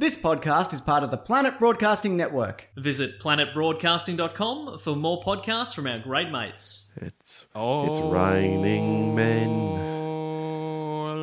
[0.00, 2.70] This podcast is part of the Planet Broadcasting Network.
[2.74, 6.94] Visit planetbroadcasting.com for more podcasts from our great mates.
[6.96, 9.76] It's it's raining men.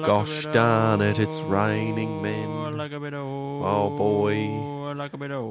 [0.03, 2.45] Gosh darn it, it's raining men.
[3.65, 4.35] Oh boy,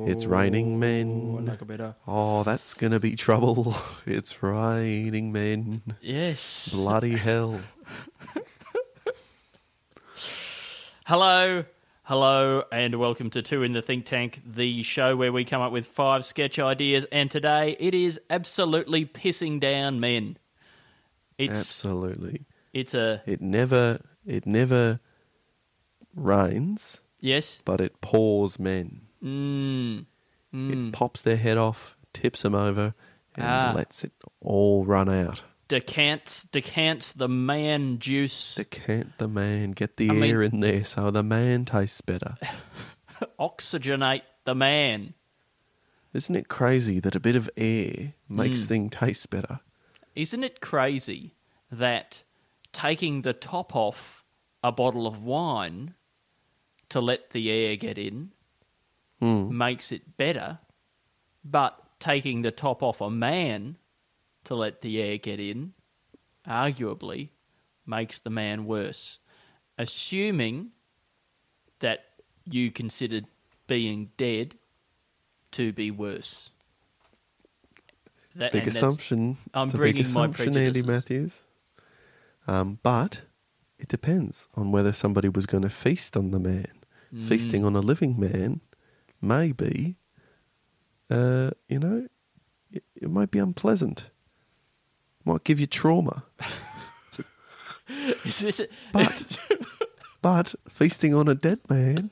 [0.09, 1.59] it's raining men.
[2.07, 3.75] Oh, that's gonna be trouble.
[4.07, 5.83] It's raining men.
[6.01, 6.69] Yes.
[6.73, 7.61] Bloody hell.
[11.07, 11.65] Hello,
[12.07, 15.73] hello, and welcome to Two in the Think Tank, the show where we come up
[15.73, 20.39] with five sketch ideas, and today it is absolutely pissing down men.
[21.39, 22.47] It's Absolutely.
[22.73, 25.01] it's a It never it never
[26.15, 27.61] rains, yes.
[27.65, 29.03] but it pours men.
[29.23, 30.07] Mm,
[30.53, 32.95] It pops their head off, tips them over,
[33.35, 33.73] and Ah.
[33.75, 35.43] lets it all run out.
[35.69, 40.85] Decants decants the man juice, Decant the man, get the I mean- air in there
[40.85, 42.37] so the man tastes better.
[43.41, 45.15] oxygenate the man.
[46.13, 48.67] Isn't it crazy that a bit of air makes Mm.
[48.67, 49.61] thing taste better?
[50.15, 51.35] Isn't it crazy
[51.71, 52.23] that
[52.73, 54.25] taking the top off
[54.63, 55.95] a bottle of wine
[56.89, 58.31] to let the air get in
[59.21, 60.59] makes it better,
[61.45, 63.77] but taking the top off a man
[64.47, 65.73] to let the air get in
[66.49, 67.31] arguably
[67.87, 69.19] makes the man worse?
[69.79, 70.71] Assuming
[71.81, 72.05] that
[72.45, 73.27] you considered
[73.67, 74.55] being dead
[75.53, 76.51] to be worse.
[78.35, 79.39] That- Big assumption.
[79.55, 80.83] I'm a big bringing my assumption, Andy.
[80.83, 81.45] Matthews.
[82.47, 83.23] Um, but
[83.79, 86.69] it depends on whether somebody was going to feast on the man.
[87.29, 87.67] Feasting Mm.
[87.67, 88.61] on a living man
[89.23, 89.97] maybe,
[91.09, 92.07] uh, you know,
[92.71, 94.11] it, it might be unpleasant.
[95.27, 96.23] Might give you trauma.
[98.25, 99.39] Is this a- But,
[100.23, 102.11] but feasting on a dead man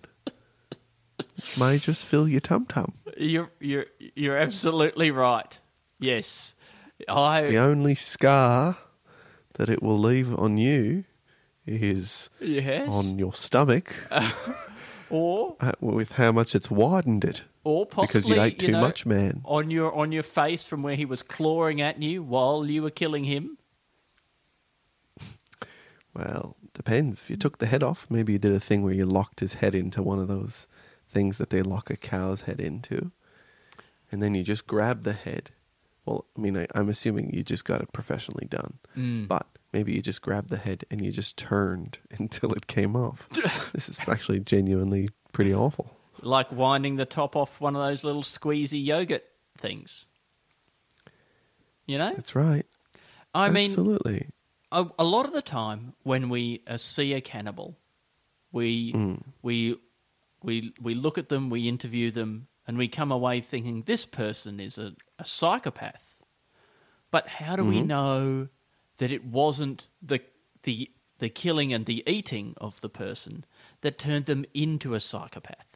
[1.58, 2.92] may just fill your tum tum.
[3.16, 5.58] you're you're you're absolutely right.
[5.98, 6.54] Yes,
[7.08, 8.76] I The only scar
[9.54, 11.04] that it will leave on you
[11.66, 13.94] is yes on your stomach
[15.10, 18.80] or uh, with how much it's widened it or possibly because you ate too know,
[18.80, 19.40] much, man.
[19.44, 22.90] on your on your face from where he was clawing at you while you were
[22.90, 23.58] killing him.
[26.14, 27.22] Well, depends.
[27.22, 29.54] If you took the head off, maybe you did a thing where you locked his
[29.54, 30.66] head into one of those
[31.08, 33.10] things that they lock a cow's head into,
[34.12, 35.50] and then you just grab the head.
[36.06, 39.26] Well, I mean, I, I'm assuming you just got it professionally done, Mm.
[39.26, 43.28] but maybe you just grabbed the head and you just turned until it came off.
[43.72, 45.96] this is actually genuinely pretty awful.
[46.24, 49.24] Like winding the top off one of those little squeezy yogurt
[49.58, 50.06] things.
[51.86, 52.12] You know?
[52.14, 52.66] That's right.
[53.34, 54.28] I mean, Absolutely.
[54.72, 57.76] a, a lot of the time when we uh, see a cannibal,
[58.52, 59.22] we Mm.
[59.42, 59.76] we
[60.42, 64.60] we we look at them, we interview them, and we come away thinking this person
[64.60, 66.22] is a, a psychopath.
[67.10, 67.86] But how do we Mm-hmm.
[67.86, 68.48] know
[68.98, 70.20] that it wasn't the
[70.62, 73.44] the the killing and the eating of the person
[73.82, 75.73] that turned them into a psychopath?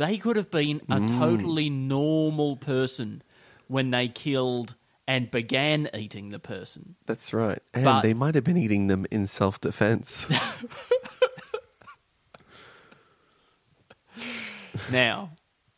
[0.00, 1.18] They could have been a Mm.
[1.18, 3.22] totally normal person
[3.68, 4.74] when they killed
[5.06, 6.96] and began eating the person.
[7.04, 7.58] That's right.
[7.74, 10.26] And But- they might have been eating them in self defense.
[14.90, 15.30] Now,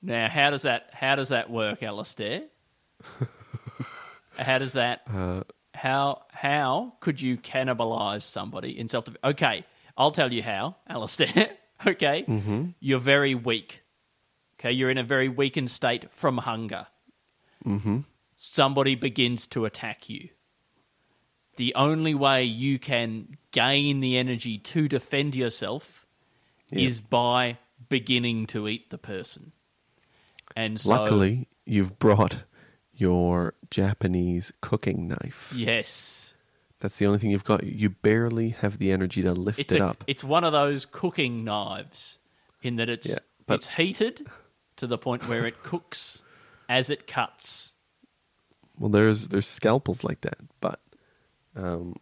[0.02, 2.42] now, how does that how does that work, Alistair?
[4.38, 5.02] how does that?
[5.12, 5.42] Uh,
[5.74, 9.04] how how could you cannibalize somebody in self?
[9.06, 9.20] Defense?
[9.24, 9.64] Okay,
[9.96, 11.50] I'll tell you how, Alistair.
[11.86, 12.70] okay, Mm-hmm.
[12.80, 13.81] you're very weak.
[14.62, 16.86] Okay, you're in a very weakened state from hunger.
[17.66, 17.98] mm-hmm.
[18.36, 20.28] Somebody begins to attack you.
[21.56, 26.06] The only way you can gain the energy to defend yourself
[26.70, 26.86] Yeah.
[26.88, 29.50] is by beginning to eat the person.
[30.56, 32.42] And so, Luckily, you've brought
[32.94, 35.52] your Japanese cooking knife.
[35.56, 36.34] yes,
[36.80, 37.64] That's the only thing you've got.
[37.64, 40.04] You barely have the energy to lift it's it a, up.
[40.06, 42.18] it's one of those cooking knives
[42.62, 44.26] in that it's Yeah, but- it's heated
[44.82, 46.22] to the point where it cooks
[46.68, 47.70] as it cuts.
[48.76, 50.80] Well, there's there's scalpels like that, but
[51.54, 51.94] um,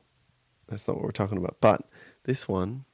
[0.66, 1.58] that's not what we're talking about.
[1.60, 1.82] But
[2.24, 2.86] this one,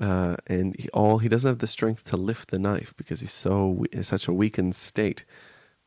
[0.00, 3.32] uh, and he, all he doesn't have the strength to lift the knife because he's
[3.32, 5.24] so in such a weakened state.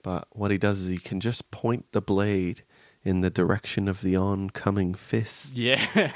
[0.01, 2.63] But what he does is he can just point the blade
[3.03, 5.51] in the direction of the oncoming fists.
[5.53, 6.13] Yeah.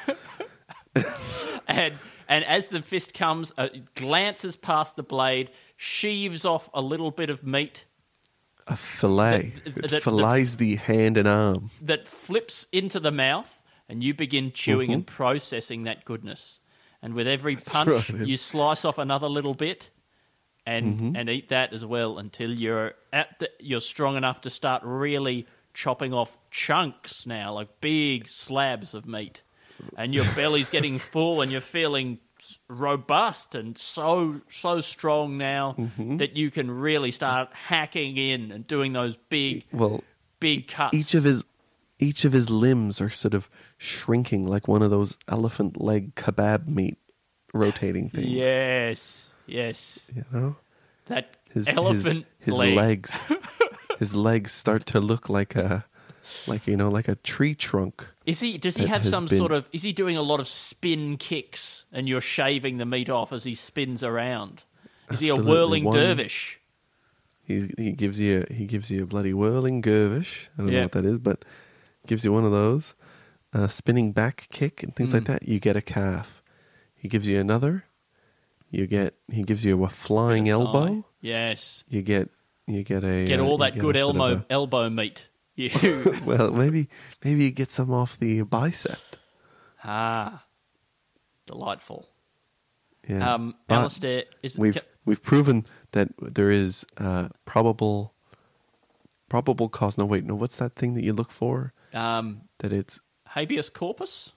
[1.68, 1.96] and
[2.32, 7.30] and as the fist comes, uh, glances past the blade, sheaves off a little bit
[7.30, 7.86] of meat
[8.68, 9.54] a fillet.
[9.66, 11.70] The- it the- fillets the hand and arm.
[11.82, 14.94] that flips into the mouth, and you begin chewing Mm-hmm.
[14.94, 16.60] and processing that goodness.
[17.02, 18.28] And with every punch, right.
[18.28, 19.90] you slice off another little bit,
[20.66, 21.16] and Mm-hmm.
[21.16, 25.48] and eat that as well until you're at the, you're strong enough to start really
[25.74, 29.42] chopping off chunks now, like big slabs of meat,
[29.98, 32.20] and your belly's getting full, and you're feeling
[32.70, 36.18] robust and so so strong now Mm-hmm.
[36.18, 40.04] that you can really start hacking in and doing those big Well,
[40.40, 40.96] big cuts.
[40.98, 41.44] each of his
[42.00, 43.48] each of his limbs are sort of
[43.78, 46.98] shrinking like one of those elephant leg kebab meat
[47.54, 48.28] rotating things.
[48.30, 50.08] Yes, yes.
[50.16, 50.56] You know?
[51.08, 52.76] That His elephant his, his leg.
[52.76, 53.12] legs
[54.00, 55.86] his legs start to look like a
[56.48, 58.08] like you know, like a tree trunk.
[58.26, 58.58] Is he?
[58.58, 59.68] Does he have some been- sort of?
[59.72, 63.44] Is he doing a lot of spin kicks, and you're shaving the meat off as
[63.44, 64.64] he spins around?
[65.10, 66.60] Is he a whirling One- dervish?
[67.44, 70.50] He's, he gives you a, he gives you a bloody whirling gervish.
[70.58, 70.78] I don't Yeah.
[70.80, 71.44] know what that is, but
[72.08, 72.96] gives you one of those.
[73.54, 75.14] Uh, spinning back kick and things Mm.
[75.16, 75.48] like that.
[75.48, 76.42] You get a calf.
[76.96, 77.86] He gives you another.
[78.70, 81.04] You get he gives you a flying elbow.
[81.20, 81.84] Yes.
[81.90, 82.30] You get
[82.68, 85.28] you get a Get uh, all you that good a sort of elbow elbow meat.
[85.56, 85.70] You
[86.26, 86.88] well, maybe
[87.24, 89.00] maybe you get some off the bicep.
[89.84, 90.44] ah,
[91.46, 92.08] delightful.
[93.08, 93.34] Yeah.
[93.34, 98.14] Um, But Alistair, is we've ca- we've proven that there is uh, probable
[99.28, 99.98] probable cause.
[99.98, 100.36] No, wait, no.
[100.36, 101.74] What's that thing that you look for?
[101.94, 104.34] um, That it's habeas corpus,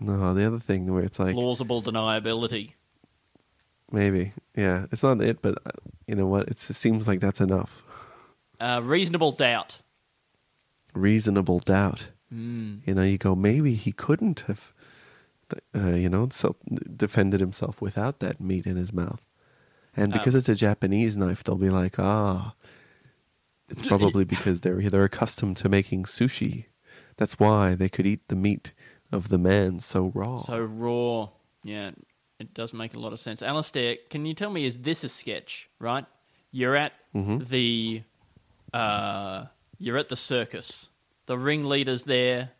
[0.00, 2.72] no the other thing where it's like plausible deniability.
[3.90, 4.86] maybe yeah.
[4.90, 5.70] It's not it, but uh,
[6.06, 6.48] you know what?
[6.48, 7.82] It's, it seems like that's enough.
[8.58, 9.81] Uh, reasonable doubt.
[10.94, 12.10] Reasonable doubt.
[12.30, 12.76] Hmm.
[12.86, 14.72] You know, you go maybe he couldn't have.
[15.76, 16.56] Uh, you know, so
[16.96, 19.22] defended himself without that meat in his mouth,
[19.94, 20.16] and Oh.
[20.16, 22.54] because it's a Japanese knife, they'll be like, ah,
[23.68, 26.66] it's probably because they're they're accustomed to making sushi.
[27.18, 28.72] That's why they could eat the meat
[29.10, 30.38] of the man so raw.
[30.38, 31.28] So raw.
[31.64, 31.90] Yeah,
[32.38, 33.42] it does make a lot of sense.
[33.42, 36.06] Alistair, can you tell me, is this a sketch, right?
[36.50, 37.44] You're at Mm-hmm.
[37.44, 38.02] the
[38.72, 39.44] uh,
[39.82, 40.88] you're at the circus.
[41.26, 42.50] The ringleader's there.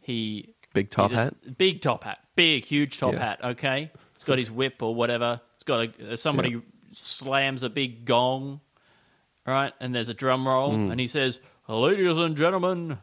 [0.00, 1.58] He Big top he just- hat?
[1.58, 2.18] Big top hat.
[2.36, 3.18] Big, huge top Yeah.
[3.20, 3.90] hat, okay?
[4.14, 5.40] He's got his whip or whatever.
[5.56, 6.60] He's got a, uh, somebody Yeah.
[6.92, 8.60] slams a big gong,
[9.46, 9.72] right?
[9.80, 10.90] And there's a drum roll, Mm.
[10.92, 12.98] and he says, Ladies and gentlemen,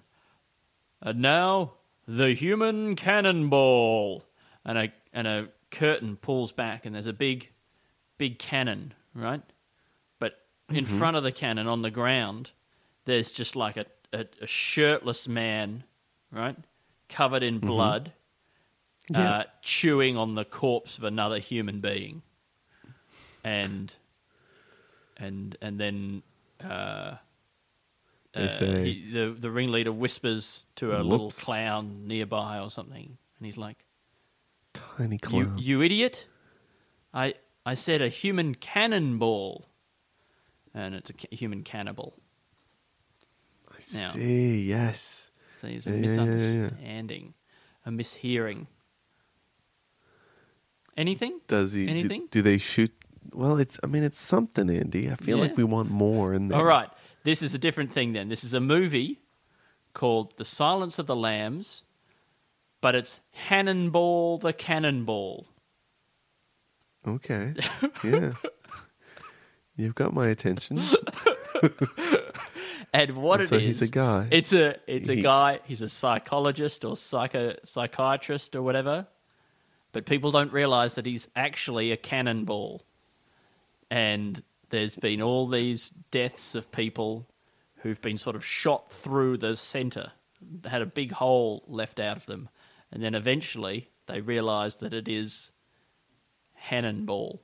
[1.01, 1.73] and now
[2.07, 4.23] the human cannonball.
[4.67, 7.51] And a and a curtain pulls back, and there's a big,
[8.17, 9.43] big cannon, right?
[10.19, 10.97] But in Mm-hmm.
[10.97, 12.51] front of the cannon on the ground,
[13.05, 15.83] there's just like a, a, a shirtless man,
[16.31, 16.55] right,
[17.09, 18.11] covered in blood,
[19.11, 19.21] Mm-hmm.
[19.21, 19.31] Yeah.
[19.31, 22.23] uh, chewing on the corpse of another human being,
[23.43, 23.95] and
[25.17, 26.23] and and then.
[26.63, 27.17] Uh,
[28.33, 33.45] uh, say- he, the the ringleader whispers to a little clown nearby or something, and
[33.45, 33.85] he's like,
[34.73, 35.57] Tiny "You clown.
[35.59, 36.27] you idiot!
[37.13, 37.35] I
[37.65, 39.67] I said a human cannonball,
[40.73, 42.17] and it's a ca- human cannibal."
[43.75, 44.09] I now.
[44.09, 44.63] see.
[44.63, 45.31] Yes.
[45.61, 46.25] So there's a Yeah, yeah, yeah, yeah.
[46.25, 47.33] misunderstanding,
[47.85, 48.67] a mishearing.
[50.97, 51.39] Anything?
[51.47, 51.85] Does he?
[51.85, 52.27] do- Anything?
[52.31, 52.91] Do, they shoot?
[53.33, 53.79] Well, it's.
[53.83, 55.11] I mean, it's something, Andy.
[55.11, 56.57] I feel like we want more in there.
[56.57, 56.89] All right.
[57.23, 58.29] This is a different thing then.
[58.29, 59.19] This is a movie
[59.93, 61.83] called The Silence of the Lambs,
[62.81, 65.47] but it's Hannonball the Cannonball.
[67.07, 67.53] Okay.
[68.03, 68.33] Yeah.
[69.77, 70.79] You've got my attention.
[72.95, 74.27] And what And it so is, he's a guy.
[74.31, 75.59] It's a it's a He- guy.
[75.65, 79.05] He's a psychologist or psycho psychiatrist or whatever.
[79.91, 82.85] But people don't realize that he's actually a cannonball.
[83.91, 87.27] And there's been all these deaths of people
[87.77, 90.11] who've been sort of shot through the center,
[90.65, 92.49] had a big hole left out of them,
[92.91, 95.51] and then eventually they realize that it is
[96.53, 97.41] Hannonball.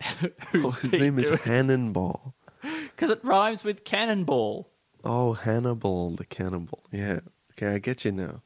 [0.54, 2.34] Oh, his name is Hannonball.
[2.62, 4.70] because it rhymes with cannonball.
[5.04, 6.82] Oh, Hannibal the cannibal.
[6.90, 7.20] Yeah.
[7.52, 8.42] Okay, I get you now.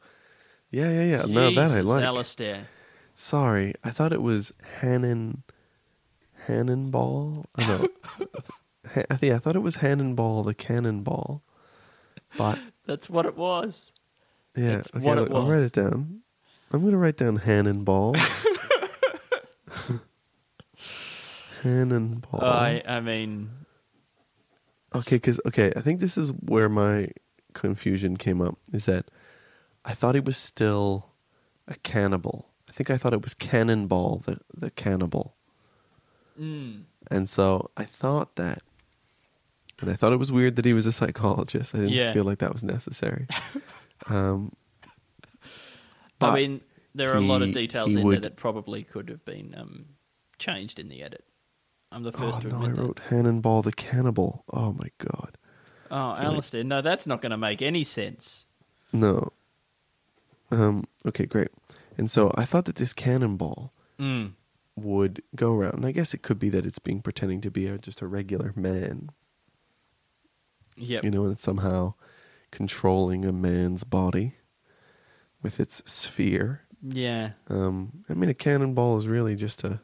[0.70, 1.24] Yeah, yeah, yeah.
[1.26, 2.04] No, that I Jesus, like.
[2.04, 2.68] Alistair.
[3.14, 5.42] Sorry, I thought it was Hannon.
[6.46, 7.46] Hannonball.
[7.56, 7.88] I oh, know.
[8.94, 11.42] Ha- I think I thought it was Hannonball the cannonball.
[12.38, 13.92] But That's what it was.
[14.56, 15.66] yeah, That's okay, what I'll, it I'll write was.
[15.66, 16.20] it down.
[16.72, 18.14] I'm going to write down Hannonball.
[21.62, 22.40] cannonball.
[22.44, 23.50] I I mean,
[24.94, 27.08] Okay, because okay, I think this is where my
[27.52, 28.56] confusion came up.
[28.72, 29.06] Is that
[29.84, 31.10] I thought he was still
[31.66, 32.46] a cannibal.
[32.68, 35.34] I think I thought it was Cannonball, the the cannibal,
[36.40, 38.62] mm, and so I thought that,
[39.80, 41.74] and I thought it was weird that he was a psychologist.
[41.74, 42.12] I didn't Yeah.
[42.12, 43.26] feel like that was necessary.
[44.06, 44.52] um,
[45.42, 45.48] I
[46.18, 46.60] but mean,
[46.94, 49.24] there are a lot of he- details he in there would- that probably could have
[49.24, 49.86] been um,
[50.38, 51.24] changed in the edit.
[51.90, 52.82] I'm the oh first to no, I admit that.
[52.82, 54.44] wrote Cannonball the cannibal.
[54.52, 55.36] Oh my god,
[55.90, 58.46] Oh, like- Alistair, no, that's not going to make any sense.
[58.92, 59.32] no.
[60.50, 60.84] Um.
[61.06, 61.48] Okay, great.
[61.98, 64.32] And so I thought that this cannonball Mm.
[64.76, 65.74] would go around.
[65.74, 68.06] And I guess it could be that it's being pretending to be a, just a
[68.06, 69.10] regular man,
[70.76, 71.04] Yep.
[71.04, 71.94] you know, and it's somehow
[72.50, 74.34] controlling a man's body
[75.42, 76.62] with its sphere.
[76.82, 77.32] yeah.
[77.48, 79.80] Um, I mean, a cannonball is really just a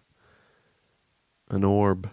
[1.50, 2.10] an orb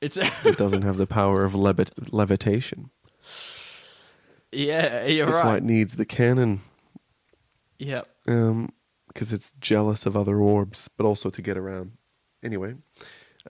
[0.00, 2.90] It's that doesn't have the power of levit- levitation.
[4.52, 6.60] yeah, you're That's why it needs the cannon,
[7.78, 8.08] Yep.
[8.28, 8.70] um,
[9.08, 11.92] because it's jealous of other orbs, but also to get around.
[12.42, 12.74] Anyway,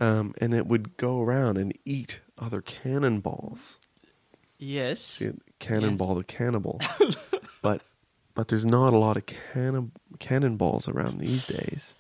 [0.01, 3.79] um, and it would go around and eat other cannonballs.
[4.59, 5.01] Yes.
[5.01, 5.31] See,
[5.61, 6.81] cannonball the cannibal.
[7.63, 7.83] but
[8.35, 11.95] but there's not a lot of cannon cannonballs around these days.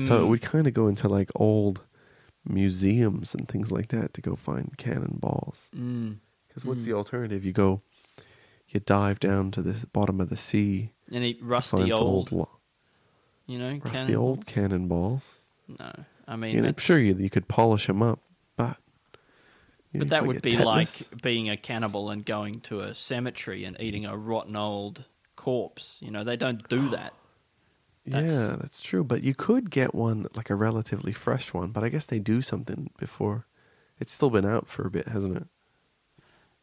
[0.00, 0.28] So it Mm.
[0.28, 1.82] would kind of go into like old
[2.46, 5.68] museums and things like that to go find cannonballs.
[5.76, 6.16] Mm.
[6.48, 7.44] Because what's the alternative?
[7.44, 7.82] You go,
[8.68, 12.48] you dive down to the bottom of the sea, And eat rusty old, lo-
[13.46, 14.24] you know, rusty cannonball?
[14.26, 15.38] old cannonballs.
[15.78, 15.90] No,
[16.28, 18.20] I mean, I'm sure you you could polish them up,
[18.56, 18.76] but
[19.92, 21.10] you know, But that would be tetanus.
[21.12, 25.98] like being a cannibal and going to a cemetery and eating a rotten old corpse.
[26.02, 27.14] You know, they don't do that.
[28.06, 29.02] That's- Yeah, that's true.
[29.04, 31.70] But you could get one like a relatively fresh one.
[31.70, 33.46] But I guess they do something before.
[33.98, 35.46] It's still been out for a bit, hasn't it?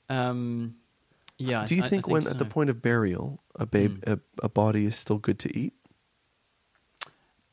[0.10, 0.75] Um,
[1.38, 1.65] yeah.
[1.65, 4.13] do you I- I think, when at the point of burial, a babe, Mm.
[4.13, 5.74] a, a body is still good to eat?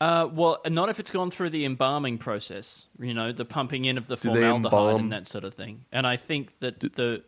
[0.01, 2.85] Uh, well, not if it's gone through the embalming process.
[2.99, 5.83] You know, the pumping in of the Do formaldehyde and that sort of thing.
[5.91, 7.23] And I think that the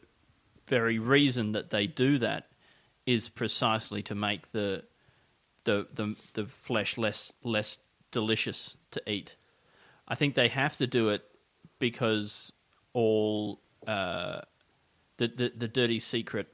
[0.68, 2.48] very reason that they do that
[3.06, 4.84] is precisely to make the
[5.64, 7.80] the the, the flesh less less
[8.12, 9.36] delicious to eat.
[10.08, 11.24] I think they have to do it
[11.80, 12.52] because
[12.94, 14.42] all uh,
[15.18, 16.48] the, the the dirty secret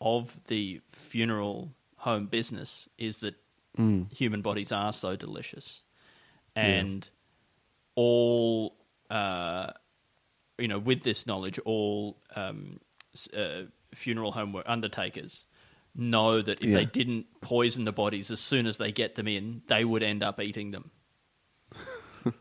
[0.00, 3.34] of the funeral home business is that
[3.78, 4.12] Mm.
[4.12, 5.84] human bodies are so delicious,
[6.56, 7.08] and
[7.94, 8.74] all
[9.10, 9.70] uh,
[10.58, 12.80] you know, with this knowledge, all um,
[13.36, 13.62] uh,
[13.94, 15.46] funeral home undertakers
[15.94, 16.76] know that if Yeah.
[16.78, 20.22] they didn't poison the bodies as soon as they get them in, they would end
[20.22, 20.90] up eating them.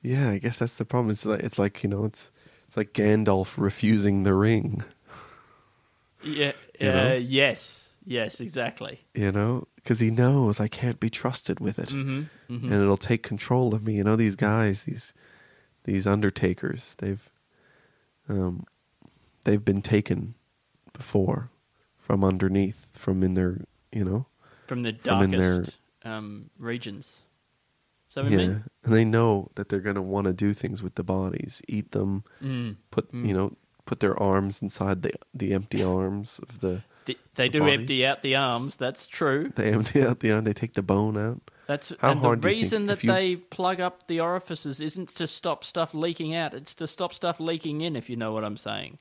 [0.00, 1.10] Yeah, I guess that's the problem.
[1.10, 2.30] It's like it's like you know, it's
[2.68, 4.84] it's like Gandalf refusing the ring.
[6.24, 6.52] Yeah.
[6.80, 7.94] You uh, yes.
[8.04, 8.40] Yes.
[8.40, 9.00] Exactly.
[9.14, 13.22] You know, because he knows I can't be trusted with it, hmm and it'll take
[13.22, 13.94] control of me.
[13.94, 15.12] You know, these guys, these
[15.84, 17.30] these undertakers, they've
[18.28, 18.64] um,
[19.44, 20.34] they've been taken
[20.92, 21.50] before
[22.08, 23.60] from underneath, from in their
[23.92, 24.24] you know,
[24.66, 27.22] From the From darkest um, regions.
[28.08, 30.94] So we yeah, mean, and they know that they're gonna want to do things with
[30.94, 33.28] the bodies, eat them, mm, put Mm.
[33.28, 36.82] you know, put their arms inside the the empty arms of the.
[37.04, 37.72] th- they The do body.
[37.74, 38.76] empty out the arms.
[38.76, 39.52] That's true.
[39.54, 40.44] They empty out the arm.
[40.44, 41.42] They take the bone out.
[41.66, 45.62] That's How and the reason that you- they plug up the orifices isn't to stop
[45.64, 46.54] stuff leaking out.
[46.54, 47.94] It's to stop stuff leaking in.
[47.96, 48.96] If you know what I'm saying.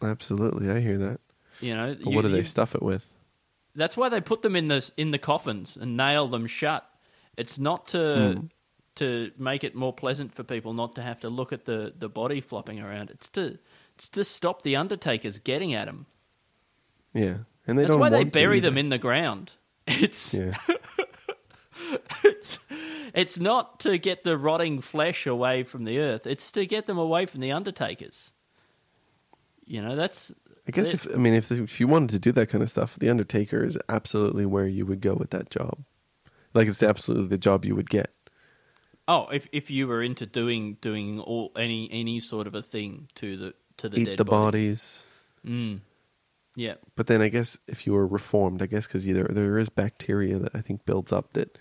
[0.00, 1.20] Absolutely, I hear that.
[1.60, 1.94] You know.
[1.94, 3.12] But you- what do they you- stuff it with?
[3.74, 6.88] That's why they put them in the in the coffins and nail them shut.
[7.36, 8.46] It's not to Hmm.
[8.96, 12.08] to make it more pleasant for people not to have to look at the, the
[12.08, 13.10] body flopping around.
[13.10, 13.58] It's to
[13.94, 16.06] it's to stop the undertakers getting at them.
[17.14, 18.00] Yeah, and they That's don't.
[18.00, 19.52] why they bury them in the ground.
[19.86, 20.54] It's Yeah,
[22.24, 22.58] it's
[23.14, 26.26] it's not to get the rotting flesh away from the earth.
[26.26, 28.32] It's to get them away from the undertakers.
[29.64, 30.32] You know, that's
[30.68, 32.96] I guess if I mean if if you wanted to do that kind of stuff,
[32.98, 35.78] the Undertaker is absolutely where you would go with that job.
[36.54, 38.10] Like it's absolutely the job you would get.
[39.08, 43.08] oh, if if you were into doing doing all any any sort of a thing
[43.14, 44.68] to the to the Eat dead the body.
[44.68, 45.06] bodies.
[45.46, 45.80] Mm.
[46.56, 46.74] Yeah.
[46.96, 50.38] But then I guess if you were reformed, I guess because there there is bacteria
[50.38, 51.56] that I think builds up that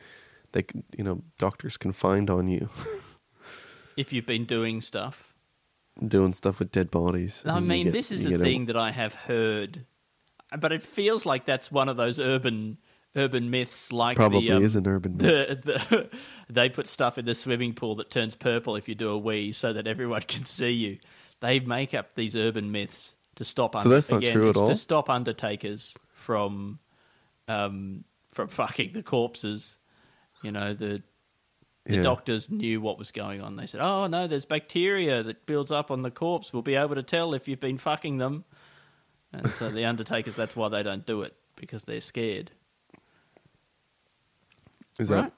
[0.52, 0.66] they
[0.98, 2.68] you know doctors can find on you
[3.96, 5.34] If you've been doing stuff.
[6.06, 7.44] Doing stuff with dead bodies.
[7.46, 9.86] I mean, get- this is a thing that I have heard,
[10.60, 12.78] but it feels like that's one of those urban
[13.16, 15.62] urban myths like Probably the, um, is an urban myth.
[15.64, 16.10] the, the
[16.50, 19.52] they put stuff in the swimming pool that turns purple if you do a wee,
[19.52, 20.98] so that everyone can see you.
[21.40, 23.80] They make up these urban myths to stop.
[23.80, 24.68] So that's not again, true at all?
[24.68, 26.80] To stop undertakers from
[27.48, 29.78] um, from fucking the corpses.
[30.44, 31.02] You know the
[31.88, 32.02] the Yeah.
[32.04, 33.56] doctors knew what was going on.
[33.56, 36.52] They said, "Oh no, there's bacteria that builds up on the corpse.
[36.54, 38.44] We'll be able to tell if you've been fucking them."
[39.34, 42.52] And so the undertakers, that's why they don't do it because they're scared.
[45.00, 45.24] Is Right.
[45.24, 45.34] that?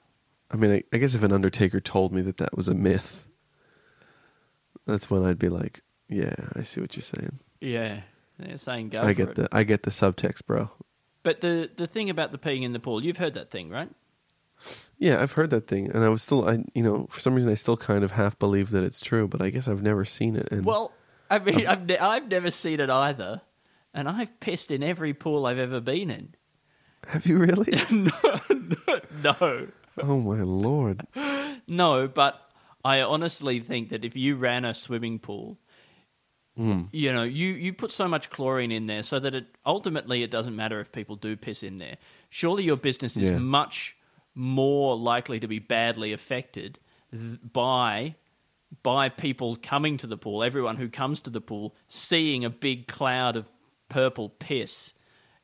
[0.50, 3.28] I mean, I, I guess if an undertaker told me that that was a myth,
[4.86, 7.38] that's when I'd be like, "Yeah, I see what you're saying.
[7.60, 8.00] Yeah,
[8.38, 9.34] they're saying go I get it.
[9.36, 10.70] the I get the subtext, bro."
[11.22, 13.90] But the the thing about the peeing in the pool, you've heard that thing, right?
[14.98, 17.50] Yeah, I've heard that thing, and I was still, I you know, for some reason,
[17.50, 20.36] I still kind of half believe that it's true, but I guess I've never seen
[20.36, 20.48] it.
[20.52, 20.92] And Well,
[21.30, 23.40] I mean, I've ne- I've never seen it either,
[23.94, 26.34] and I've pissed in every pool I've ever been in.
[27.08, 27.72] have you really?
[27.90, 29.68] No, no,
[30.02, 31.06] oh my lord!
[31.66, 32.40] no, but
[32.84, 35.58] I honestly think that if you ran a swimming pool,
[36.56, 36.82] Hmm.
[36.92, 40.30] you know, you you put so much chlorine in there so that it ultimately it
[40.30, 41.96] doesn't matter if people do piss in there.
[42.28, 43.38] Surely your business is Yeah.
[43.38, 43.96] much
[44.34, 46.78] more likely to be badly affected
[47.52, 48.14] by
[48.82, 52.86] by people coming to the pool, everyone who comes to the pool, seeing a big
[52.86, 53.48] cloud of
[53.88, 54.94] purple piss,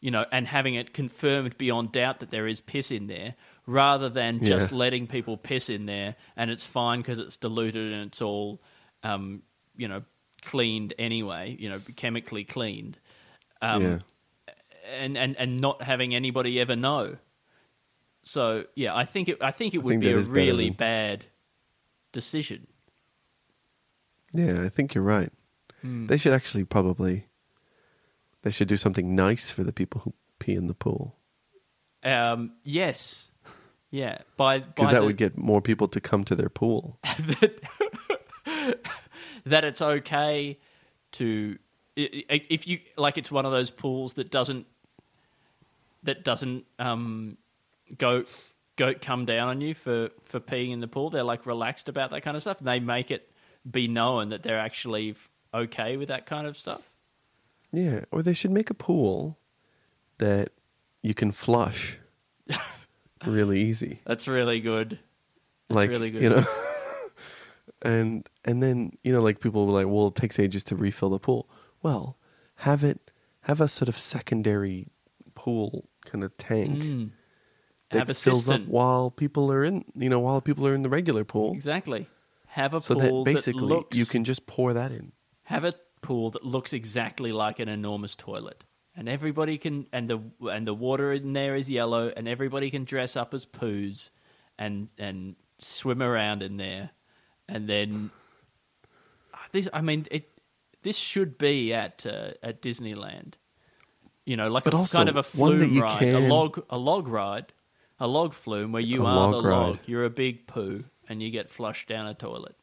[0.01, 3.35] you know, and having it confirmed beyond doubt that there is piss in there,
[3.67, 4.79] rather than just Yeah.
[4.79, 8.63] letting people piss in there and it's fine because it's diluted and it's all,
[9.03, 9.43] um,
[9.77, 10.05] you know,
[10.43, 12.97] cleaned anyway, you know, chemically cleaned,
[13.61, 13.99] um, yeah,
[14.95, 17.17] and, and and not having anybody ever know.
[18.29, 19.39] So yeah, I think it.
[19.41, 21.27] I think it I would think be a really bad
[22.11, 22.67] decision.
[24.33, 24.63] yeah.
[24.65, 25.33] I think you're right.
[25.81, 26.07] Hmm.
[26.07, 27.29] They should actually probably.
[28.43, 31.15] They should do something nice for the people who pee in the pool
[32.03, 33.31] Um, yes,
[33.91, 34.19] yeah.
[34.37, 36.99] By because that the- would get more people to come to their pool.
[39.45, 40.59] that it's okay
[41.13, 41.59] to
[41.97, 44.67] if you like it's one of those pools that doesn't
[46.03, 47.39] that doesn't um
[47.99, 48.25] go
[48.77, 52.11] go come down on you for for peeing in the pool they're like relaxed about
[52.11, 53.31] that kind of stuff and they make it
[53.71, 55.15] be known that they're actually
[55.55, 56.93] okay with that kind of stuff
[57.73, 59.39] Yeah, or they should make a pool
[60.19, 60.51] that
[61.03, 61.99] you can flush
[63.27, 64.01] really easy.
[64.05, 64.99] that's really good
[65.69, 66.23] That's like really good.
[66.23, 66.45] you know
[67.83, 71.11] and and then you know like people were like well it takes ages to refill
[71.11, 71.49] the pool
[71.83, 72.19] well
[72.57, 73.11] have it
[73.43, 74.89] have a sort of secondary
[75.35, 77.11] pool kind of tank Mm.
[77.91, 80.83] That Have a fills up while people are in you know while people are in
[80.83, 81.53] the regular pool.
[81.53, 82.09] Exactly.
[82.49, 85.13] Have a so pool that basically looks you can just pour that in.
[85.45, 88.65] Have a pool that looks exactly like an enormous toilet.
[88.97, 90.21] And everybody can and the
[90.51, 94.11] and the water in there is yellow and everybody can dress up as poos
[94.59, 96.91] and and swim around in there.
[97.49, 98.11] And then
[99.53, 100.31] this i mean it
[100.83, 103.35] this should be at uh, at disneyland.
[104.25, 106.79] You know like But a also kind of a flume that ride a log a
[106.79, 107.53] log ride
[107.99, 109.77] a log flume where you A are log the log.
[109.77, 109.81] Ride.
[109.87, 112.57] you're a big poo and you get flushed down a toilet.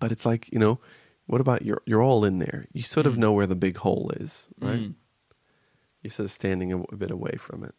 [0.00, 0.80] But it's like you know
[1.26, 2.62] what about you're you're all in there.
[2.72, 4.80] You sort of know where the big hole is right?
[4.80, 4.94] Mm.
[6.02, 7.74] you're sort of standing a, a bit away from it.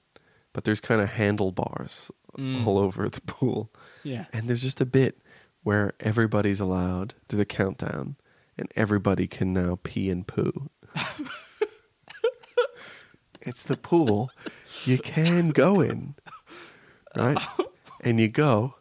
[0.54, 2.68] But there's kind of handlebars Mm.
[2.68, 3.72] all over the pool.
[4.04, 4.26] Yeah.
[4.34, 5.22] And there's just a bit
[5.64, 8.18] where everybody's allowed there's a countdown
[8.58, 10.70] and everybody can now pee and poo.
[13.42, 14.32] It's the pool
[14.86, 16.16] you can go in
[17.16, 17.38] right
[18.02, 18.76] and you go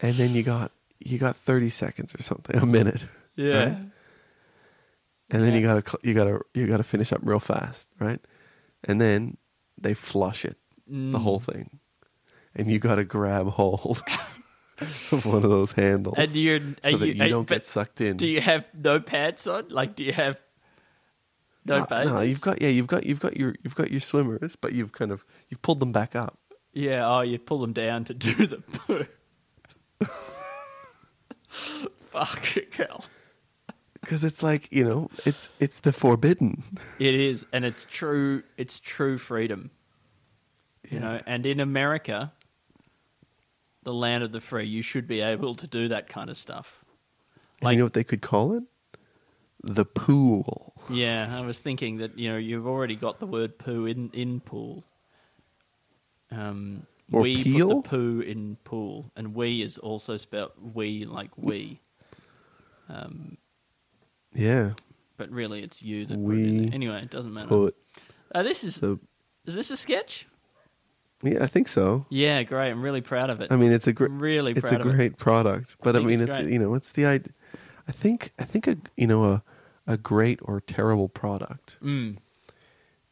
[0.00, 3.78] and then you got you got 30 seconds or something a minute yeah right?
[5.30, 8.20] and then you gotta you gotta you gotta finish up real fast right
[8.84, 9.36] and then
[9.80, 11.52] they flush it the whole Mm.
[11.52, 11.70] thing
[12.54, 14.02] and you gotta grab hold
[15.12, 18.16] of one of those handles And you're so that you, are- don't get sucked in
[18.18, 19.68] Do you have no pants on?
[19.68, 20.36] Like, do you have
[21.64, 24.56] no no, no, you've got yeah, you've got you've got your you've got your swimmers,
[24.56, 26.38] but you've kind of you've pulled them back up.
[26.72, 27.06] Yeah.
[27.06, 29.06] Oh, you pull them down to do the poo.
[31.48, 33.04] Fucking hell!
[34.00, 36.62] Because it's like you know, it's it's the forbidden.
[36.98, 38.42] It is, and it's true.
[38.56, 39.70] It's true freedom.
[40.90, 42.32] You know, and in America,
[43.84, 46.84] the land of the free, you should be able to do that kind of stuff.
[47.60, 48.64] And you know what they could call it?
[49.62, 50.71] The pool.
[50.90, 54.40] Yeah, I was thinking that you know you've already got the word poo in in
[54.40, 54.84] pool.
[56.30, 57.68] Um, Or we peel?
[57.68, 61.80] put the poo in pool, and we is also spelled we like we.
[62.88, 63.36] Um,
[64.34, 64.72] Yeah,
[65.18, 66.74] but really, it's you that put it We in there.
[66.74, 67.70] Anyway, it doesn't matter.
[68.34, 68.98] Uh, this is the
[69.46, 70.26] Is this a sketch?
[71.22, 72.04] Yeah, I think so.
[72.10, 72.70] Yeah, great.
[72.70, 73.52] I'm really proud of it.
[73.52, 74.96] I mean, it's a great, Really it's proud a of it.
[74.96, 75.76] great product.
[75.82, 77.32] But I, think mean, it's it's, you know, it's the idea.
[77.86, 79.42] I think I think a you know a
[79.86, 82.18] a great or terrible product Mm.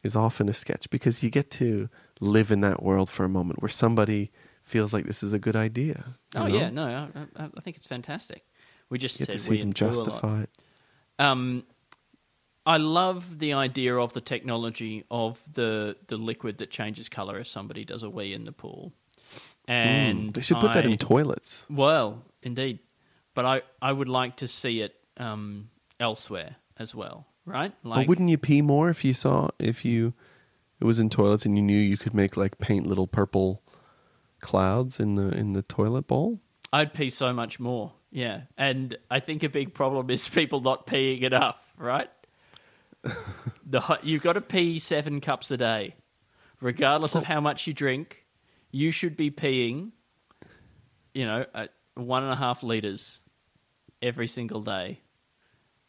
[0.03, 3.61] is often a sketch because you get to live in that world for a moment
[3.61, 4.31] where somebody
[4.63, 6.15] feels like this is a good idea.
[6.35, 6.55] Oh know?
[6.55, 8.43] yeah, no, I, I, I think it's fantastic.
[8.89, 9.95] We just get said to see them do a lot.
[10.05, 10.49] justify it.
[11.19, 11.63] Um,
[12.65, 17.47] I love the idea of the technology of the the liquid that changes color if
[17.47, 18.93] somebody does a wee in the pool.
[19.67, 21.65] And Mm, they should put that in toilets.
[21.69, 22.79] Well, indeed,
[23.33, 25.69] but I I would like to see it um,
[26.01, 27.27] elsewhere as well.
[27.45, 27.73] Right?
[27.83, 30.13] but wouldn't you pee more if you saw if you
[30.79, 33.61] it was in toilets and you knew you could make like paint little purple
[34.39, 36.39] clouds in the in the toilet bowl?
[36.73, 37.93] I'd pee so much more.
[38.11, 41.57] Yeah, and I think a big problem is people not peeing enough.
[41.77, 42.09] Right?
[43.65, 45.95] the you've got to pee seven cups a day,
[46.59, 48.25] regardless of how much you drink.
[48.73, 49.91] You should be peeing,
[51.13, 51.45] you know,
[51.95, 53.19] one and a half liters
[54.01, 55.01] every single day.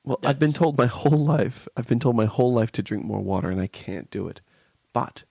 [0.04, 1.68] Well, I've been told my whole life.
[1.76, 4.40] I've been told my whole life to drink more water, and I can't do it.
[4.92, 5.22] But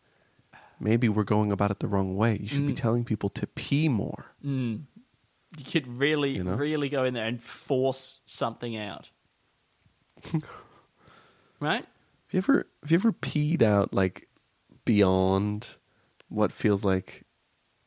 [0.79, 2.37] maybe we're going about it the wrong way.
[2.41, 2.77] You should be Mm.
[2.77, 4.27] telling people to pee more.
[4.45, 4.83] Mm.
[5.57, 6.53] You could really, You know?
[6.55, 9.11] really go in there and force something out.
[11.59, 11.83] right?
[11.83, 14.29] Have you ever have you ever peed out like
[14.85, 15.75] beyond
[16.29, 17.25] what feels like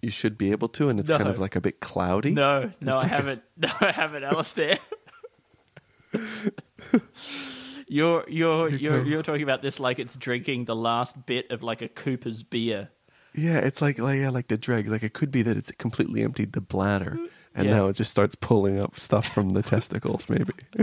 [0.03, 2.33] you should be able to, and it's kind of like a bit cloudy?
[2.33, 3.43] No, no, I like haven't.
[3.57, 4.79] No, I haven't, Alistair.
[7.89, 11.83] you're you're you're you're talking about this like it's drinking the last bit of like
[11.83, 12.89] a Cooper's beer.
[13.35, 14.91] Yeah, it's like like yeah, like the dregs.
[14.91, 17.19] Like it could be that it's completely emptied the bladder,
[17.55, 17.73] and Yeah.
[17.79, 20.29] now it just starts pulling up stuff from the testicles.
[20.29, 20.53] Maybe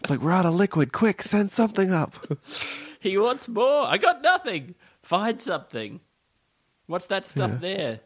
[0.00, 0.92] it's like we're out of liquid.
[0.92, 2.16] Quick, send something up.
[2.98, 3.86] He wants more.
[3.86, 4.74] I got nothing.
[5.02, 6.00] Find something.
[6.86, 7.58] What's that stuff Yeah.
[7.58, 8.00] there?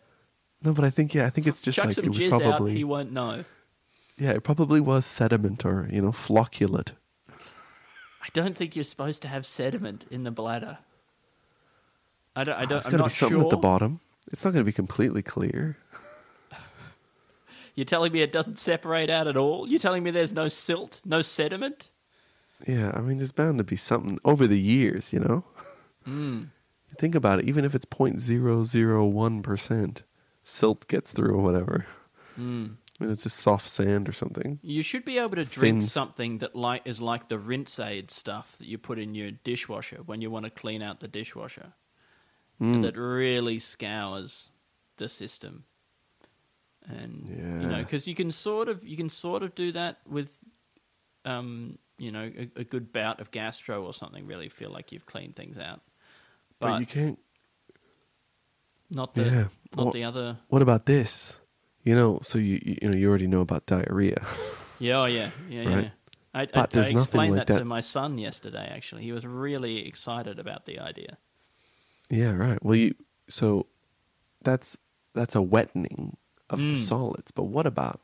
[0.62, 2.42] No, but I think yeah, I think it's just Chuck like it was jizz out.
[2.42, 3.44] probably He won't know.
[4.20, 6.92] Yeah, it probably was sediment or you know flocculate.
[7.30, 10.78] I don't think you're supposed to have sediment in the bladder.
[12.36, 12.54] I don't.
[12.54, 12.78] I don't.
[12.78, 13.44] It's I'm got to be something sure.
[13.46, 14.00] at the bottom.
[14.30, 15.78] It's not going to be completely clear.
[17.74, 19.66] You're telling me it doesn't separate out at all?
[19.66, 21.88] You're telling me there's no silt, no sediment?
[22.66, 25.44] Yeah, I mean, there's bound to be something over the years, you know.
[26.04, 26.42] Hmm.
[26.98, 27.48] Think about it.
[27.48, 30.02] Even if it's 0.001 percent,
[30.42, 31.86] silt gets through or whatever.
[32.36, 32.66] Hmm.
[33.00, 34.58] I mean, it's just soft sand or something.
[34.62, 35.92] You should be able to drink Fins.
[35.92, 40.00] something that like is like the rinse aid stuff that you put in your dishwasher
[40.04, 41.72] when you want to clean out the dishwasher.
[42.60, 42.82] Mm.
[42.82, 44.50] That really scours
[44.98, 45.64] the system.
[46.86, 50.36] And you know, because you can sort of you can sort of do that with,
[51.24, 54.26] um, you know, a, a good bout of gastro or something.
[54.26, 55.80] Really feel like you've cleaned things out,
[56.58, 57.18] But, but, you can't.
[58.90, 59.44] not the Yeah.
[59.76, 60.38] not Well- the other.
[60.48, 61.38] What about this?
[61.84, 64.24] You know, so you you know you already know about diarrhea.
[64.82, 65.74] Yeah, oh yeah, yeah, yeah.
[65.74, 65.84] Right.
[65.84, 65.90] yeah.
[66.32, 68.66] I, I, I nothing explained like that, to my son yesterday.
[68.74, 71.18] Actually, he was really excited about the idea.
[72.08, 72.58] yeah, right.
[72.64, 72.94] Well, you
[73.28, 73.66] so
[74.42, 74.78] that's
[75.12, 76.16] that's a wetting
[76.48, 76.76] of the Mm.
[76.76, 77.30] solids.
[77.30, 78.00] But what about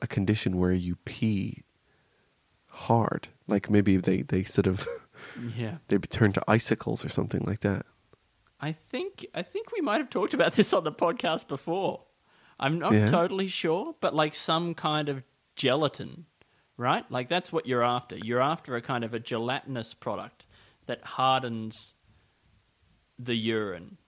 [0.00, 1.62] a condition where you pee
[2.66, 3.28] hard?
[3.46, 4.88] Like maybe they they sort of
[5.56, 7.86] Yeah, they turn to icicles or something like that.
[8.60, 12.04] I think I think we might have talked about this on the podcast before.
[12.62, 13.10] I'm not Yeah.
[13.10, 15.22] totally sure, but like some kind of
[15.56, 16.26] gelatin,
[16.76, 17.04] right?
[17.10, 18.16] Like that's what you're after.
[18.16, 20.46] You're after a kind of a gelatinous product
[20.86, 21.94] that hardens
[23.18, 23.98] the urine.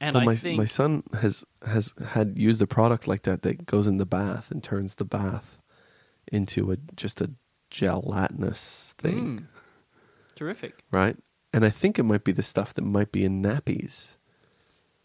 [0.00, 3.42] And well, I my think my son has has had used a product like that
[3.42, 5.58] that goes in the bath and turns the bath
[6.30, 7.30] into a just a
[7.70, 9.46] gelatinous thing, Mm.
[10.34, 10.84] terrific.
[10.92, 11.16] right?
[11.52, 14.15] And I think it might be the stuff that might be in nappies.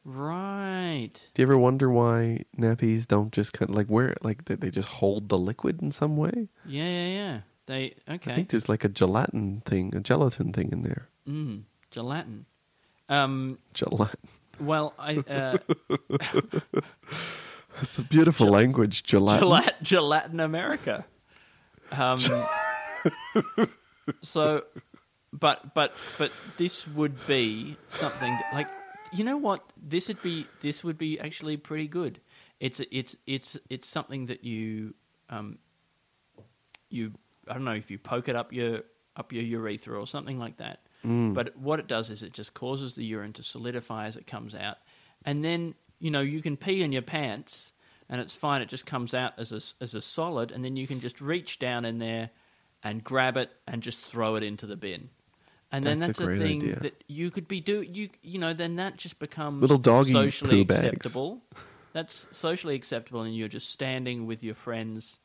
[0.04, 1.12] Right.
[1.34, 4.72] Do you ever wonder why nappies don't just kind of like where like they, they
[4.72, 6.50] just hold the liquid in some way?
[6.66, 7.40] Yeah, yeah, yeah.
[7.68, 8.32] They okay.
[8.32, 11.08] I think there's like a gelatin thing, a gelatin thing in there.
[11.28, 12.46] Mm, gelatin.
[13.10, 14.18] Um, Gelatin.
[14.60, 15.58] well, I uh,
[17.82, 19.48] It's a beautiful language, gelatin.
[19.48, 21.04] gelat- gelatin America.
[21.92, 22.20] Um,
[24.22, 24.64] so,
[25.34, 28.68] but but but this would be something like
[29.12, 32.20] you know what this would be this would be actually pretty good.
[32.60, 34.94] It's it's it's it's something that you
[35.30, 35.58] um
[36.90, 37.14] you
[37.48, 38.82] I don't know if you poke it up your
[39.16, 40.82] up your urethra or something like that.
[41.34, 44.54] But what it does is it just causes the urine to solidify as it comes
[44.56, 44.78] out,
[45.26, 47.74] and then you know you can pee in your pants
[48.10, 48.62] and it's fine.
[48.62, 51.58] It just comes out as a as a solid, and then you can just reach
[51.60, 52.30] down in there
[52.84, 55.10] and grab it and just throw it into the bin.
[55.72, 56.80] And then That's that's a a, thing idea.
[56.82, 60.62] that you could be do you you know then that just becomes Little doggy socially
[60.62, 61.42] acceptable.
[61.94, 65.20] That's socially acceptable, and you're just standing with your friends,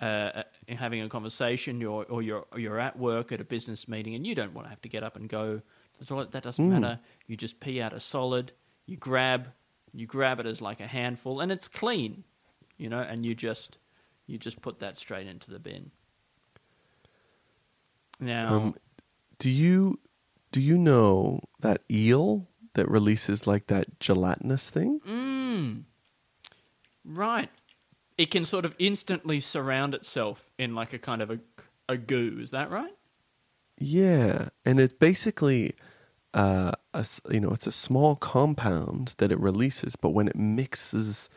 [0.00, 3.88] uh, uh, having a conversation, or, or you're or you're at work at a business
[3.88, 5.60] meeting, and you don't want to have to get up and go.
[5.98, 6.70] That doesn't Hmm.
[6.80, 7.00] matter.
[7.26, 8.52] You just pee out a solid.
[8.86, 9.48] You grab
[9.92, 12.24] you grab it as like a handful, and it's clean,
[12.76, 13.78] you know, and you just
[14.26, 15.90] you just put that straight into the bin.
[18.18, 18.74] Now, Um,
[19.40, 19.98] do you
[20.52, 25.00] do you know that eel that releases like that gelatinous thing?
[25.08, 25.82] Mm.
[27.04, 27.48] Right.
[28.16, 31.40] It can sort of instantly surround itself in like a kind of a,
[31.88, 32.38] a goo.
[32.40, 32.94] Is that right?
[33.78, 35.74] Yeah, and it's basically
[36.34, 41.30] uh, a you know it's a small compound that it releases, but when it mixes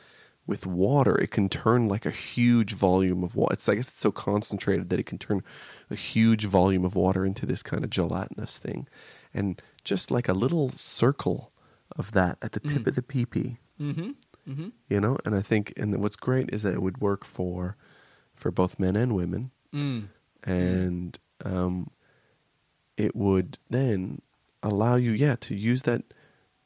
[0.45, 3.53] with water, it can turn like a huge volume of water.
[3.53, 5.41] It's I guess it's so concentrated that it can turn
[5.89, 8.87] a huge volume of water into this kind of gelatinous thing,
[9.33, 11.51] and just like a little circle
[11.95, 13.25] of that at the tip of the pee
[13.79, 14.11] Mm-hmm.
[14.49, 14.69] Mm-hmm.
[14.89, 15.17] you know.
[15.25, 17.77] And I think and what's great is that it would work for
[18.35, 20.07] for both men and women Mm.
[20.43, 21.89] and um,
[22.97, 24.21] it would then
[24.61, 26.03] allow you, yeah, to use that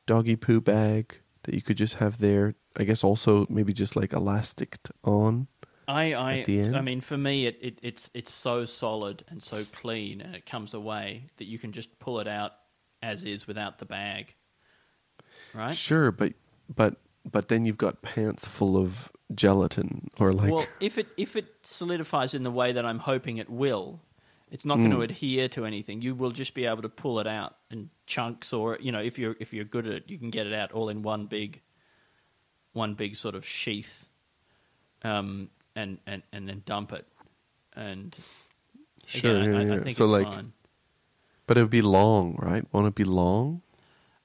[0.06, 2.56] doggy poo bag that you could just have there.
[2.78, 5.48] I guess also maybe just like elastic on.
[5.88, 6.76] I, I, At the end?
[6.76, 10.46] I mean, for me, it, it, it's it's so solid and so clean, and it
[10.46, 12.52] comes away that you can just pull it out
[13.02, 14.36] as is without the bag,
[15.54, 15.74] right?
[15.74, 16.34] Sure, but
[16.76, 16.98] but
[17.30, 21.48] but then you've got pants full of gelatin or like well, if it if it
[21.64, 24.02] solidifies in the way that I'm hoping it will,
[24.52, 25.04] it's not going to Mm.
[25.04, 26.02] adhere to anything.
[26.02, 29.18] You will just be able to pull it out in chunks, or you know, if
[29.18, 31.62] you're if you're good at it, you can get it out all in one big,
[32.78, 34.06] one big sort of sheath,
[35.04, 37.06] um, and and and then dump it,
[37.76, 38.18] and
[39.06, 40.52] Sure, again, I, yeah, I think So, it's like- fine.
[41.48, 42.66] but it would be long, right?
[42.74, 43.62] Won't it be long?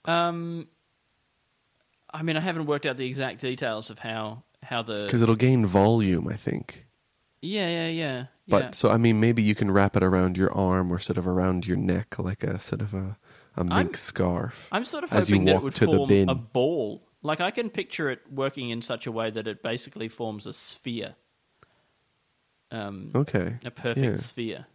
[0.05, 0.67] Um,
[2.13, 5.37] I mean, I haven't worked out the exact details of how how the Because it'll
[5.37, 6.87] gain volume, I think.
[7.41, 8.71] yeah yeah yeah But yeah.
[8.73, 11.67] so I mean, maybe you can wrap it around your arm or sort of around
[11.67, 13.17] your neck, like a sort of a
[13.57, 14.69] a mink scarf.
[14.73, 16.29] I'm sort of as you hoping that walk it would to the form bin.
[16.29, 17.03] a ball.
[17.23, 20.53] Like I can picture it working in such a way that it basically forms a
[20.53, 21.15] sphere,
[22.71, 23.59] um, Okay.
[23.65, 24.17] a perfect yeah.
[24.17, 24.67] sphere.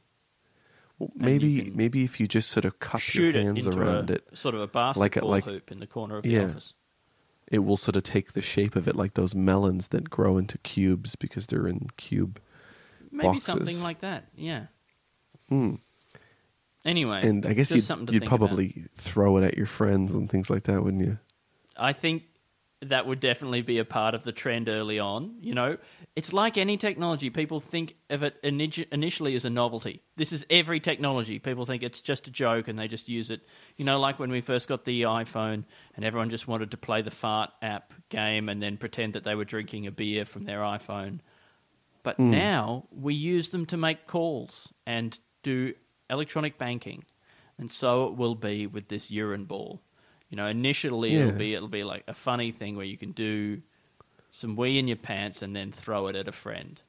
[0.99, 4.15] Well, maybe maybe if you just sort of cup your it hands into around a,
[4.15, 6.45] it, sort of a Like basketball a- like- hoop in the corner of the Yeah.
[6.45, 6.73] office.
[7.49, 10.57] it will sort of take the shape of it, like those melons that grow into
[10.57, 12.41] cubes because they're in cube.
[13.10, 14.25] Maybe something like that.
[14.36, 14.65] Yeah.
[15.47, 15.75] Hmm.
[16.83, 18.27] Anyway, And I guess you'd, you'd think about.
[18.27, 21.19] probably throw it at your friends and things like that, wouldn't you?
[21.77, 22.23] I think
[22.82, 25.36] that would definitely be a part of the trend early on.
[25.42, 25.78] You know,
[26.16, 27.30] it's like any technology.
[27.30, 30.04] People think of it initially as a novelty.
[30.16, 31.40] This is every technology.
[31.40, 33.42] People think it's just a joke and they just use it.
[33.78, 35.63] You know, like when we first got the iPhone
[35.96, 39.34] and everyone just wanted to play the fart app game and then pretend that they
[39.34, 41.20] were drinking a beer from their iPhone.
[42.04, 42.30] But hmm.
[42.30, 45.74] now we use them to make calls and do
[46.12, 47.06] electronic banking.
[47.58, 49.82] And so it will be with this urine ball.
[50.30, 51.22] You know, initially Yeah.
[51.28, 53.62] it'll be it'll be like a funny thing where you can do
[54.32, 56.82] some wee in your pants and then throw it at a friend.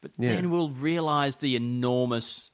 [0.00, 0.36] But Yeah.
[0.36, 2.50] then we'll realize the enormous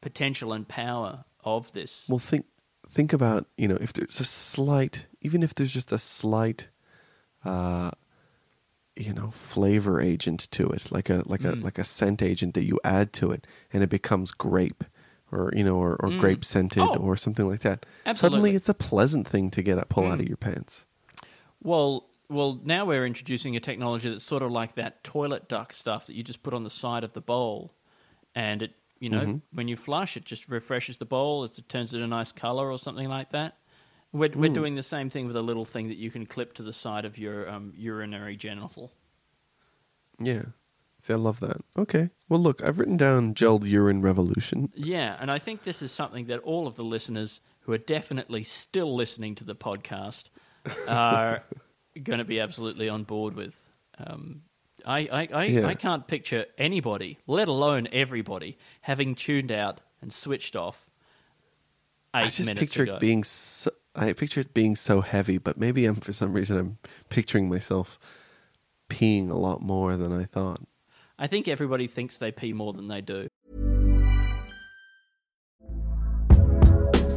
[0.00, 2.08] potential and power of this.
[2.08, 2.46] Well, think
[2.90, 6.68] think about you know if there's a slight, even if there's just a slight,
[7.44, 7.92] uh,
[8.96, 11.62] you know, flavor agent to it, like a like a Mm.
[11.62, 14.84] like a scent agent that you add to it, and it becomes grape,
[15.32, 16.20] or you know, or, or Mm.
[16.20, 16.96] grape scented, Oh.
[16.96, 17.84] or something like that.
[18.04, 18.36] Absolutely.
[18.38, 20.22] Suddenly, it's a pleasant thing to get up, pull out Mm.
[20.22, 20.86] of your pants.
[21.62, 26.06] Well, well, now we're introducing a technology that's sort of like that toilet duck stuff
[26.06, 27.74] that you just put on the side of the bowl,
[28.34, 29.42] and it, you know, Mhm.
[29.52, 31.44] when you flush, it just refreshes the bowl.
[31.44, 33.58] It turns it a nice color or something like that.
[34.12, 34.54] We're, we're Mm.
[34.54, 37.04] doing the same thing with a little thing that you can clip to the side
[37.04, 38.92] of your um, urinary genital.
[40.18, 40.42] Yeah.
[41.00, 41.58] See, I love that.
[41.76, 42.10] Okay.
[42.28, 44.70] Well, look, I've written down gelled urine revolution.
[44.74, 48.44] Yeah, and I think this is something that all of the listeners who are definitely
[48.44, 50.24] still listening to the podcast
[50.88, 51.42] are
[52.02, 53.60] going to be absolutely on board with.
[53.98, 54.42] Um,
[54.84, 55.66] I, I, I, Yeah.
[55.66, 60.86] I can't picture anybody, let alone everybody, having tuned out and switched off
[62.14, 62.94] eight I just minutes picture ago.
[62.96, 66.58] it being so, I picture it being so heavy, but maybe I'm for some reason
[66.58, 66.78] I'm
[67.08, 67.98] picturing myself
[68.88, 70.60] peeing a lot more than I thought.
[71.18, 73.28] I think everybody thinks they pee more than they do.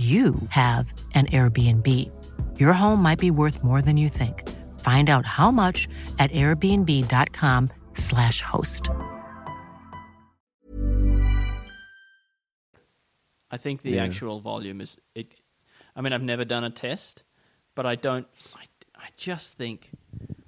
[0.00, 1.86] you have an Airbnb.
[2.58, 4.48] Your home might be worth more than you think.
[4.80, 8.88] Find out how much at airbnb.com/slash host.
[13.50, 14.04] I think the Yeah.
[14.04, 15.34] actual volume is it.
[15.96, 17.24] I mean, I've never done a test,
[17.74, 18.26] but I don't.
[18.54, 18.64] I,
[18.96, 19.90] I just think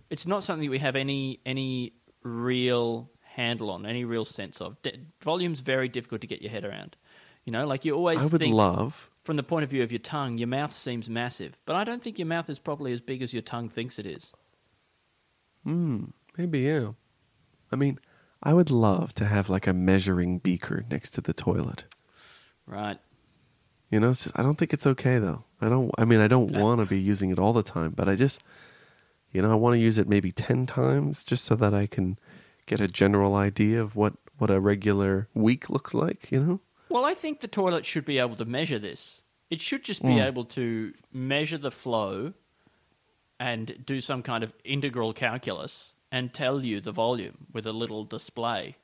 [0.08, 4.80] it's not something we have any any real handle on, any real sense of.
[4.82, 6.96] D- volume's very difficult to get your head around.
[7.44, 9.10] You know, like you always I would think love.
[9.22, 12.02] From the point of view of your tongue, your mouth seems massive, but I don't
[12.02, 14.32] think your mouth is probably as big as your tongue thinks it is.
[15.64, 16.06] Hmm.
[16.36, 16.92] Maybe yeah.
[17.70, 17.98] I mean,
[18.42, 21.84] I would love to have like a measuring beaker next to the toilet.
[22.66, 22.98] Right.
[23.90, 25.44] You know, just, I don't think it's okay though.
[25.60, 25.90] I don't.
[25.98, 28.42] I mean, I don't want to be using it all the time, but I just,
[29.30, 32.18] you know, I want to use it maybe ten times just so that I can
[32.66, 36.32] get a general idea of what what a regular week looks like.
[36.32, 36.60] You know.
[36.92, 39.22] Well, I think the toilet should be able to measure this.
[39.50, 42.32] It should just be able to measure the flow
[43.40, 48.04] and do some kind of integral calculus and tell you the volume with a little
[48.04, 48.76] display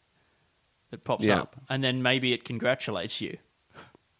[0.90, 1.40] that pops Yeah.
[1.40, 1.56] up.
[1.68, 3.38] And then maybe it congratulates you.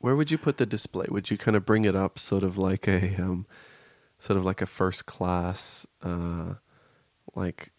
[0.01, 1.07] Where would you put the display?
[1.09, 3.47] Would you kind of bring it up, sort of like a, um,
[4.19, 6.55] sort of like a first class, uh,
[7.35, 7.73] like,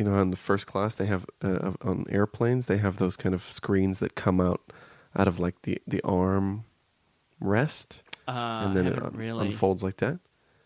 [0.00, 3.34] you know, on the first class they have uh, on airplanes they have those kind
[3.34, 4.72] of screens that come out
[5.14, 6.64] out of like the the arm
[7.38, 10.18] rest, Uh, and then it un- really, unfolds like that.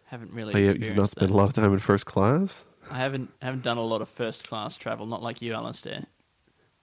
[0.06, 1.34] haven't really Oh, you, you've not spent that.
[1.34, 2.64] a lot of time in first class.
[2.90, 6.04] I haven't haven't done a lot of first class travel, not like you, Alistair.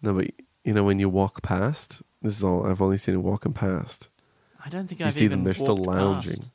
[0.02, 0.28] No, but
[0.66, 4.10] you know when you walk past, this is all I've only seen it walking past.
[4.66, 6.38] I don't think You I've see even them; they're still lounging.
[6.38, 6.50] past.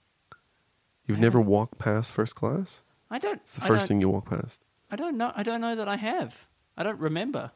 [1.07, 2.83] You've never walked past first class.
[3.11, 3.41] I don't.
[3.45, 4.63] It's the I first don't- thing you walk past.
[4.91, 5.33] I don't know.
[5.35, 6.47] I don't know that I have.
[6.77, 7.51] I don't remember,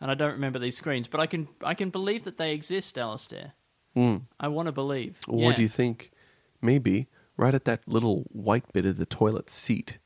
[0.00, 1.08] and I don't remember these screens.
[1.08, 1.48] But I can.
[1.62, 3.52] I can believe that they exist, Alistair.
[3.96, 4.22] Mm.
[4.38, 5.18] I want to believe.
[5.26, 5.56] Or yeah.
[5.56, 6.12] do you think
[6.60, 9.98] maybe right at that little white bit of the toilet seat,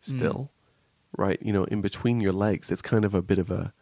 [0.00, 0.50] still,
[1.16, 1.38] right?
[1.40, 3.72] You know, in between your legs, it's kind of a bit of a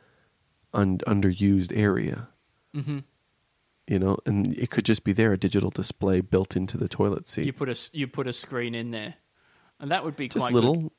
[0.73, 2.29] un- underused area.
[2.75, 3.05] Mhm.
[3.89, 7.27] You know, and it could just be there a digital display built into the toilet
[7.29, 7.47] seat.
[7.47, 9.15] you put a you put a screen in there,
[9.81, 10.75] and that would be just quite little.
[10.77, 10.91] Good.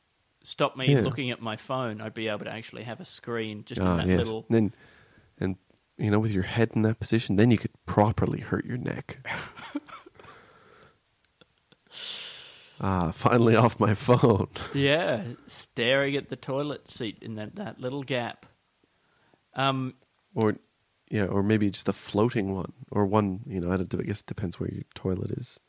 [0.47, 1.01] Stop me Yeah.
[1.01, 1.99] looking at my phone.
[1.99, 4.17] I'd be able to actually have a screen just in Ah, that yes.
[4.19, 4.45] little.
[4.47, 4.73] And then,
[5.41, 5.55] and
[5.97, 9.27] you know, with your head in that position, then you could properly hurt your neck.
[12.79, 14.47] ah, finally off my phone.
[14.73, 18.45] Yeah, staring at the toilet seat in that, that little gap.
[19.53, 19.95] Um,
[20.33, 20.55] Or,
[21.12, 23.41] yeah, or maybe just a floating one, or one.
[23.47, 25.60] You know, I, I guess it depends where your toilet is.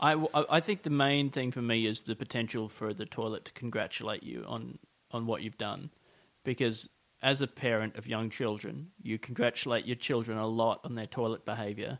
[0.00, 3.44] I, I- I think the main thing for me is the potential for the toilet
[3.46, 4.78] to congratulate you on,
[5.10, 5.90] on what you've done.
[6.42, 6.88] Because
[7.22, 11.44] as a parent of young children, you congratulate your children a lot on their toilet
[11.44, 11.98] behavior.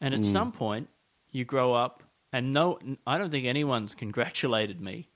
[0.00, 0.24] And at mm.
[0.24, 0.88] some point,
[1.32, 2.02] you grow up,
[2.32, 5.08] and no, I don't think anyone's congratulated me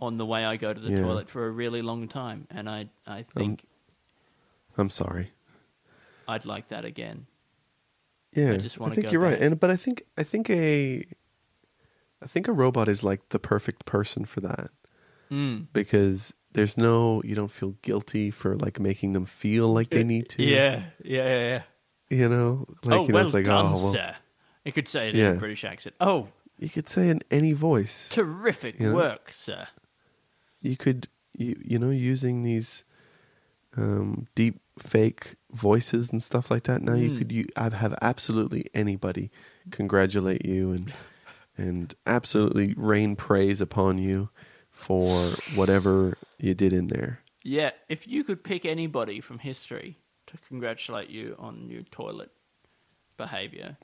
[0.00, 1.02] on the way I go to the Yeah.
[1.02, 2.46] toilet for a really long time.
[2.50, 3.64] And I, I um, think
[4.76, 5.32] I'm sorry.
[6.26, 7.26] I'd like that again.
[8.34, 11.04] Yeah, I just wanna think go you're right, and but I think I think a,
[12.22, 14.70] I think a robot is like the perfect person for that
[15.30, 15.66] Mm.
[15.72, 20.28] because there's no you don't feel guilty for like making them feel like they need
[20.30, 20.42] to.
[20.42, 21.62] Yeah, yeah, yeah, yeah.
[22.10, 24.14] you know, like oh, you know, well it's like done, oh well, sir.
[24.64, 25.94] You could say it in a British accent.
[26.00, 28.08] Oh, you could say in any voice.
[28.10, 28.94] terrific You know?
[28.94, 29.66] work, sir.
[30.60, 32.84] You could you you know using these
[33.76, 36.82] um, deep fake voices and stuff like that.
[36.82, 37.18] Now you Mm.
[37.18, 39.30] could you I'd have absolutely anybody
[39.70, 40.92] congratulate you and
[41.56, 44.30] and absolutely rain praise upon you
[44.70, 47.20] for whatever you did in there.
[47.44, 52.30] Yeah, if you could pick anybody from history to congratulate you on your toilet
[53.16, 53.76] behavior,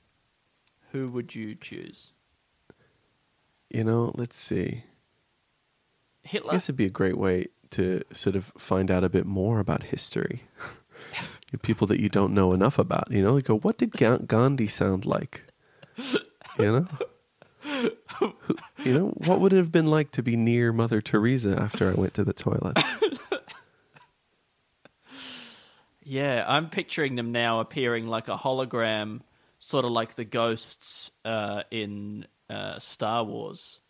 [0.92, 2.12] who would you choose?
[3.70, 4.84] You know, let's see.
[6.24, 6.52] I Hitler?
[6.52, 9.84] guess it'd be a great way to sort of find out a bit more about
[9.84, 10.42] history.
[11.62, 14.68] People that you don't know enough about, you know, like, go, what did Ga- Gandhi
[14.68, 15.44] sound like?
[16.58, 16.86] You know,
[18.84, 21.94] you know, what would it have been like to be near Mother Teresa after I
[21.94, 22.78] went to the toilet?
[26.02, 29.20] Yeah, I'm picturing them now appearing like a hologram,
[29.58, 33.80] sort of like the ghosts uh, in uh, Star Wars.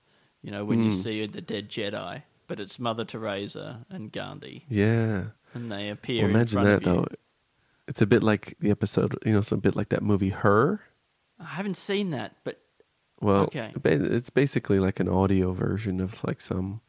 [0.42, 5.26] You know, when you see the dead Jedi, but it's Mother Teresa and Gandhi, Yeah.
[5.54, 6.22] and they appear.
[6.22, 7.00] Well, in imagine front that of you.
[7.02, 7.06] though.
[7.86, 10.80] It's a bit like the episode, you know, it's a bit like that movie Her.
[11.40, 12.60] I haven't seen that, but
[13.20, 13.72] Well, Okay.
[13.84, 16.80] it's basically like an audio version of like some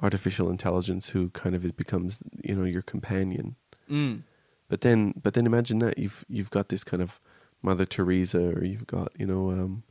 [0.00, 3.56] artificial intelligence who kind of becomes, you know, your companion.
[3.90, 4.22] mm,
[4.68, 7.20] But then, but then imagine that you've you've got this kind of
[7.62, 9.82] Mother Teresa, or you've got you know, um,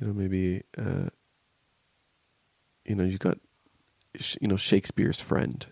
[0.00, 1.10] you know, maybe uh,
[2.84, 3.38] you know, you've got
[4.16, 5.66] sh- you know Shakespeare's friend,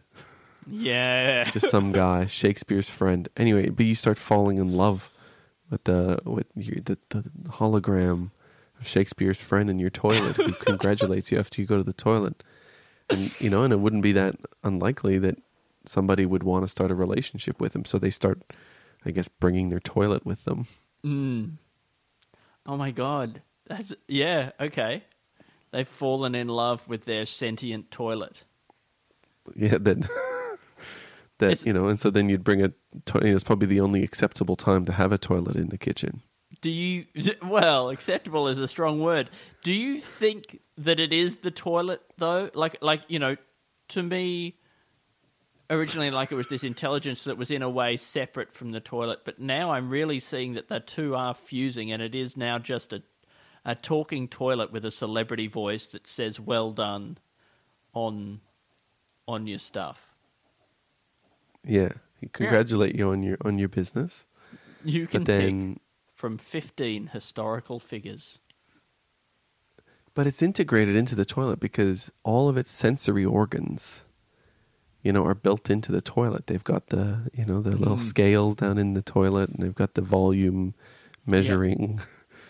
[0.68, 3.29] yeah, just some guy, Shakespeare's friend.
[3.37, 5.09] Anyway, but you start falling in love
[5.70, 8.31] with the with your, the the hologram
[8.81, 12.43] of Shakespeare's friend in your toilet who congratulates you after you go to the toilet,
[13.11, 15.39] and you know, and it wouldn't be that unlikely that
[15.85, 18.41] somebody would want to start a relationship with him, so they start,
[19.05, 20.66] I guess, bringing their toilet with them.
[21.05, 21.53] Mm.
[22.66, 23.43] Oh my god.
[23.68, 25.05] That's yeah, okay.
[25.72, 28.45] They've fallen in love with their sentient toilet.
[29.55, 29.99] Yeah, that
[31.39, 32.68] that It's- you know, and so then you'd bring a.
[33.07, 35.79] To- you know, it's probably the only acceptable time to have a toilet in the
[35.79, 36.22] kitchen.
[36.67, 37.05] Do you
[37.45, 39.31] well, acceptable is a strong word.
[39.62, 42.51] Do you think that it is the toilet though?
[42.55, 43.37] Like like, you know,
[43.91, 44.57] to me
[45.71, 49.21] originally like it was this intelligence that was in a way separate from the toilet,
[49.25, 52.93] but now I'm really seeing that the two are fusing and it is now just
[52.93, 53.01] a
[53.64, 57.17] a talking toilet with a celebrity voice that says well done
[57.95, 58.41] on
[59.29, 60.09] on your stuff.
[61.64, 61.91] Yeah,
[62.33, 64.27] congratulate you on your on your business,
[64.85, 65.79] You can but then
[66.17, 68.41] from 15 historical figures.
[70.14, 74.07] but it's integrated into the toilet because all of its sensory organs,
[75.03, 76.47] you know, are built into the toilet.
[76.47, 79.93] They've got the you know the little scales down in the toilet, and they've got
[79.95, 80.75] the volume
[81.27, 82.01] measuring,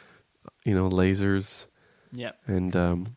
[0.64, 1.66] you know, lasers.
[2.12, 2.38] Yep.
[2.46, 3.16] and um,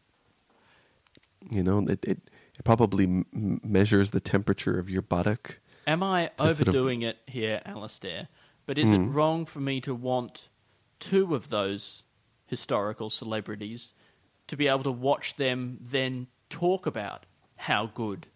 [1.52, 2.20] you know it, it
[2.58, 5.60] it probably m- measures the temperature of your buttock.
[5.88, 8.28] Am I to sort of- overdoing it here, Alistair?
[8.70, 9.12] But is it Hmm.
[9.12, 10.48] wrong for me to want
[11.00, 12.04] two of those
[12.46, 13.96] historical celebrities
[14.46, 18.28] to be able to watch them then talk about how good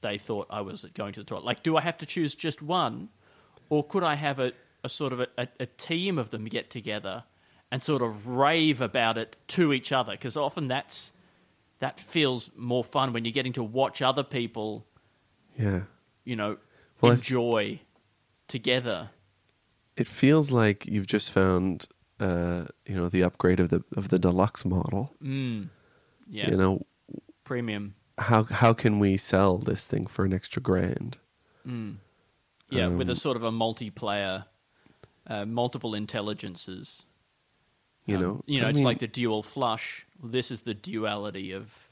[0.00, 1.44] they thought I was at going to the toilet?
[1.44, 3.10] Like, do I have to choose just one,
[3.68, 7.24] or could I have a, a sort of a, a, team of them get together
[7.70, 10.12] and sort of rave about it to each other?
[10.12, 11.12] Because often that's
[11.80, 14.86] that feels more fun when you're getting to watch other people
[15.58, 15.82] Yeah,
[16.24, 16.56] you know,
[17.02, 17.80] Well, enjoy
[18.48, 19.10] together.
[19.96, 21.86] It feels like you've just found
[22.20, 25.14] uh, you know the upgrade of the of the deluxe model.
[25.22, 25.68] Mm.
[26.28, 26.50] Yeah.
[26.50, 26.86] You know
[27.44, 27.94] Premium.
[28.18, 31.18] how how can we sell this thing for an extra grand?
[32.70, 34.46] Yeah, with a Um, sort of a multiplayer,
[35.26, 37.04] uh, multiple intelligences.
[38.06, 40.06] You Um, know, you know, I it's mean, like the dual flush.
[40.22, 41.88] This is the duality of.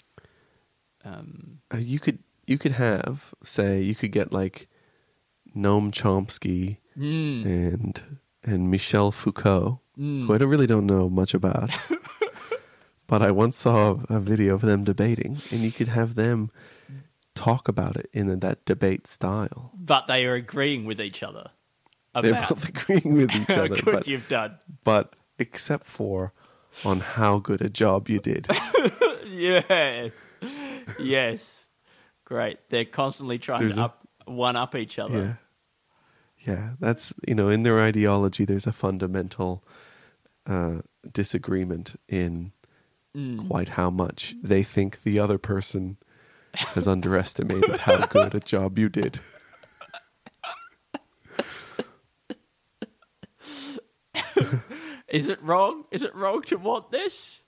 [1.05, 4.68] Um, uh, you could you could have say you could get like
[5.55, 10.26] Noam Chomsky mm, and and Michel Foucault, mm.
[10.26, 11.70] who I don't really don't know much about.
[13.07, 16.51] but I once saw a video of them debating, and you could have them
[17.34, 19.70] talk about it in that debate style.
[19.74, 21.51] but they are agreeing with each other.
[22.20, 24.59] They're About both agreeing with each other, good but, you've done.
[24.84, 26.32] but except for
[26.84, 28.49] on how good a job you did.
[29.26, 30.12] yes,
[31.01, 31.66] yes,
[32.24, 32.59] great.
[32.68, 35.38] They're constantly trying There's to a- up one up each other.
[36.47, 36.70] Yeah.
[36.80, 39.64] That's, you know, in their ideology, there's a fundamental
[40.47, 40.78] uh,
[41.12, 42.53] disagreement in
[43.14, 43.47] Mm.
[43.47, 45.99] quite how much they think the other person
[46.55, 49.20] has underestimated how good a job you did.
[55.09, 55.84] Is it wrong?
[55.90, 57.43] Is it wrong to want this?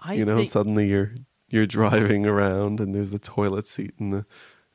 [0.00, 1.12] I you know, think, suddenly you're
[1.48, 4.26] you're driving around and there's the toilet seat in the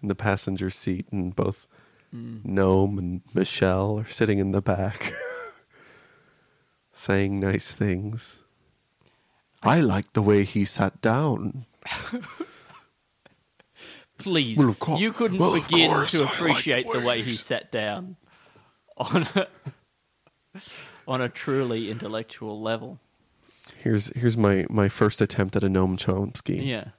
[0.02, 1.68] in the passenger seat and both
[2.14, 2.44] Mm.
[2.46, 5.14] Noam and Michel are sitting in the back
[6.92, 8.44] saying nice things.
[9.64, 11.66] I like the way he sat down.
[14.18, 17.32] please, Well, cour- you couldn't well, begin to like the appreciate the way way he
[17.36, 18.18] sat down
[18.98, 19.48] on a,
[21.08, 23.00] on a truly intellectual level.
[23.78, 26.66] Here's here's my, my first attempt at a Noam Chomsky.
[26.66, 26.90] Yeah.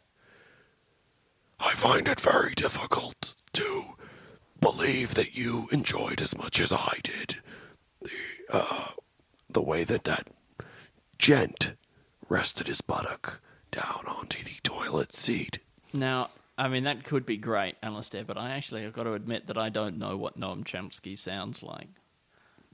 [1.60, 3.82] I find it very difficult to
[4.62, 7.36] believe that you enjoyed as much as I did
[8.00, 8.10] the
[8.50, 8.88] uh,
[9.50, 10.28] the way that that
[11.18, 11.74] gent
[12.28, 13.40] rested his buttock
[13.70, 15.58] down onto the toilet seat.
[15.92, 19.46] Now, I mean, that could be great, Alistair, but I actually have got to admit
[19.48, 21.88] that I don't know what Noam Chomsky sounds like.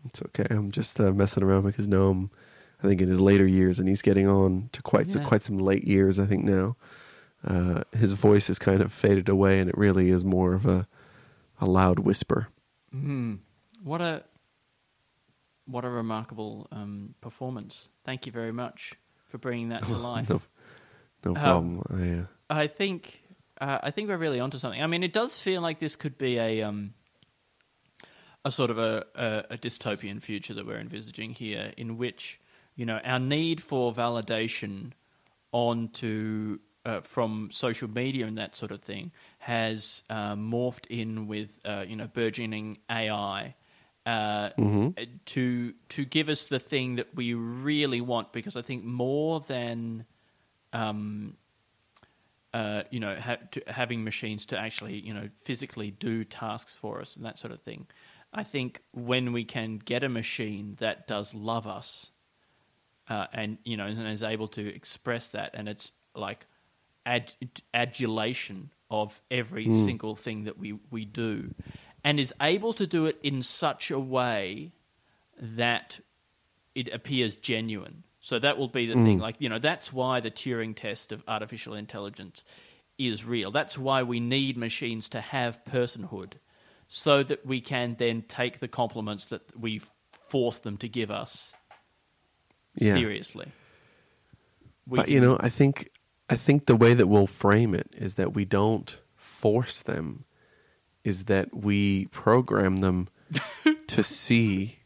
[0.05, 0.47] It's okay.
[0.51, 2.31] I'm just uh, messing around because Noam
[2.83, 5.25] I think in his later years, and he's getting on to quite Yeah.
[5.25, 6.19] quite some late years.
[6.21, 6.77] I think now,
[7.45, 10.87] uh, his voice has kind of faded away, and it really is more of a
[11.61, 12.49] a loud whisper.
[13.83, 14.25] What a
[15.67, 17.89] what a remarkable um, performance!
[18.05, 18.95] Thank you very much
[19.29, 20.29] for bringing that to life.
[20.29, 20.41] No,
[21.25, 21.83] no problem.
[21.91, 23.21] I, uh, I think
[23.61, 24.83] uh, I think we're really onto something.
[24.83, 26.95] I mean, it does feel like this could be a um,
[28.45, 32.41] a sort of a, a, a dystopian future that we're envisaging here, in which
[32.77, 34.93] you know our need for validation
[35.53, 41.59] onto uh, from social media and that sort of thing has uh, morphed in with
[41.65, 43.55] uh, you know burgeoning AI.
[44.07, 44.51] Uh,
[45.27, 50.07] To to give us the thing that we really want, because I think more than
[50.73, 51.37] um,
[52.55, 57.01] uh, you know, ha- to, having machines to actually, you know, physically do tasks for
[57.01, 57.87] us and that sort of thing.
[58.33, 62.11] I think when we can get a machine that does love us,
[63.09, 66.47] uh, and you know, and is able to express that, and it's like
[67.09, 67.33] ad-
[67.75, 69.85] adulation of every mm.
[69.85, 71.55] single thing that we we do,
[72.05, 74.73] and is able to do it in such a way
[75.41, 76.01] that
[76.75, 78.05] it appears genuine.
[78.21, 79.19] So that will be the thing.
[79.19, 79.23] Mm.
[79.23, 82.45] Like, you know, that's why the Turing test of artificial intelligence
[82.99, 83.51] is real.
[83.53, 86.33] That's why we need machines to have personhood
[86.89, 89.89] so that we can then take the compliments that we've
[90.29, 91.55] forced them to give us
[92.77, 92.95] Yeah.
[92.95, 93.53] seriously.
[94.87, 95.91] We but can- you know, I think
[96.31, 100.25] I think the way that we'll frame it is that we don't force them,
[101.05, 103.09] is that we program them
[103.87, 104.79] to see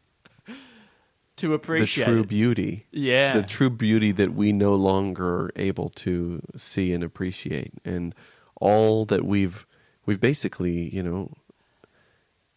[1.37, 2.85] to appreciate the true beauty.
[2.91, 3.33] Yeah.
[3.33, 7.73] The true beauty that we no longer are able to see and appreciate.
[7.83, 8.13] And
[8.61, 9.65] all that we've
[10.05, 11.33] we've basically, you know,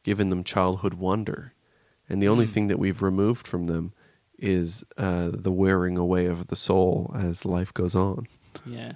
[0.05, 1.55] given them childhood wonder.
[2.09, 2.31] And the Mm.
[2.33, 3.93] only thing that we've removed from them
[4.39, 8.27] is uh, the wearing away of the soul as life goes on.
[8.65, 8.93] Yeah.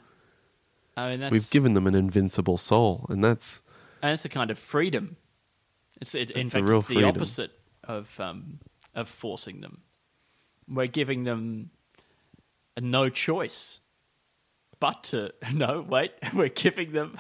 [0.97, 3.63] I mean, We've given them an invincible soul, and that's
[4.03, 5.17] and it's a kind of freedom.
[6.01, 7.11] It's it, in fact it's the freedom.
[7.11, 7.53] opposite
[7.85, 8.59] of um,
[8.95, 9.83] of forcing them.
[10.69, 11.71] We're giving them
[12.77, 13.81] a no choice,
[14.79, 16.13] but to no wait.
[16.35, 17.19] We're giving them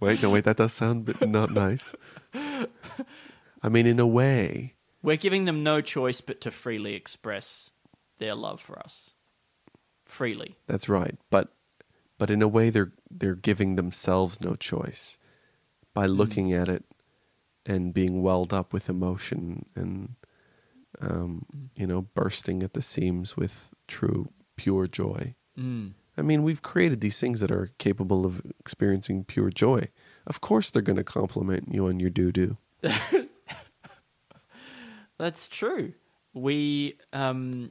[0.01, 1.94] wait, no, wait, that does sound not nice.
[2.34, 7.70] I mean, in a way, we're giving them no choice but to freely express
[8.18, 9.12] their love for us.
[10.07, 11.52] Freely, That's right, but
[12.18, 15.18] but in a way they're they're giving themselves no choice
[15.92, 16.84] by looking at it
[17.66, 20.14] and being welled up with emotion and
[21.00, 21.44] um,
[21.74, 25.34] you know bursting at the seams with true pure joy.
[25.59, 25.92] mm.
[26.18, 29.88] I mean, we've created these things that are capable of experiencing pure joy.
[30.26, 32.57] Of course, they're going to compliment you on your doo doo.
[35.18, 35.92] That's true.
[36.32, 37.70] We, um,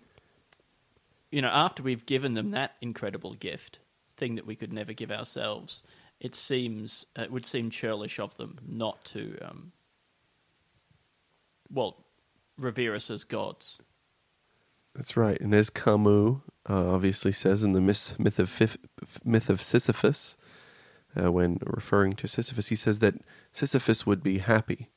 [1.36, 3.80] you know, after we've given them that incredible gift,
[4.16, 5.84] thing that we could never give ourselves,
[6.22, 9.74] it seems it would seem churlish of them not to, um,
[11.70, 12.06] well,
[12.58, 13.82] revere us as gods.
[14.96, 15.38] That's right.
[15.42, 16.38] And as Camus
[16.70, 18.78] uh, obviously says in the myth, myth, of, Fif-
[19.26, 20.38] myth of Sisyphus,
[21.22, 23.16] uh, when referring to Sisyphus, he says that
[23.52, 24.88] Sisyphus would be happy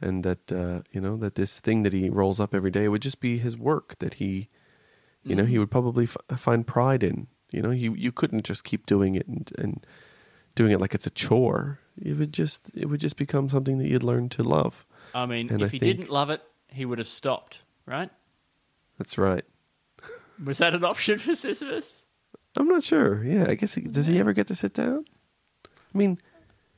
[0.00, 3.02] and that, uh, you know, that this thing that he rolls up every day would
[3.02, 4.48] just be his work that he,
[5.24, 5.60] you know, he mm-hmm.
[5.60, 7.26] would probably f- uh, find pride in.
[7.50, 9.86] You know, you, you couldn't just keep doing it and, and
[10.54, 11.78] doing it like it's a chore.
[12.00, 14.86] It would just, it would just become something that you'd learn to love.
[15.14, 18.10] I mean, And if I he think- didn't love it, he would have stopped, right?
[18.98, 19.44] That's right.
[20.44, 22.02] Was that an option for Sisyphus?
[22.56, 23.24] I'm not sure.
[23.24, 25.04] Yeah, I guess he, does he ever get to sit down?
[25.66, 26.18] I mean,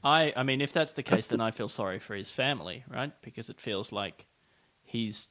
[0.03, 2.31] I, I mean, if that's the case, That's the- then I feel sorry for his
[2.31, 3.13] family, right?
[3.23, 4.27] Because it feels like
[4.83, 5.29] he's,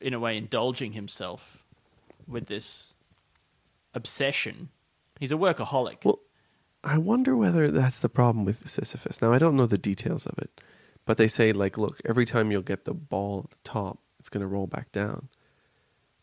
[0.00, 1.63] in a way, indulging himself
[2.26, 2.94] with this
[3.94, 4.68] obsession.
[5.20, 6.04] He's a workaholic.
[6.04, 6.20] Well,
[6.82, 9.22] I wonder whether that's the problem with Sisyphus.
[9.22, 10.60] Now, I don't know the details of it,
[11.06, 14.28] but they say, like, look, every time you'll get the ball at the top, it's
[14.28, 15.28] going to roll back down.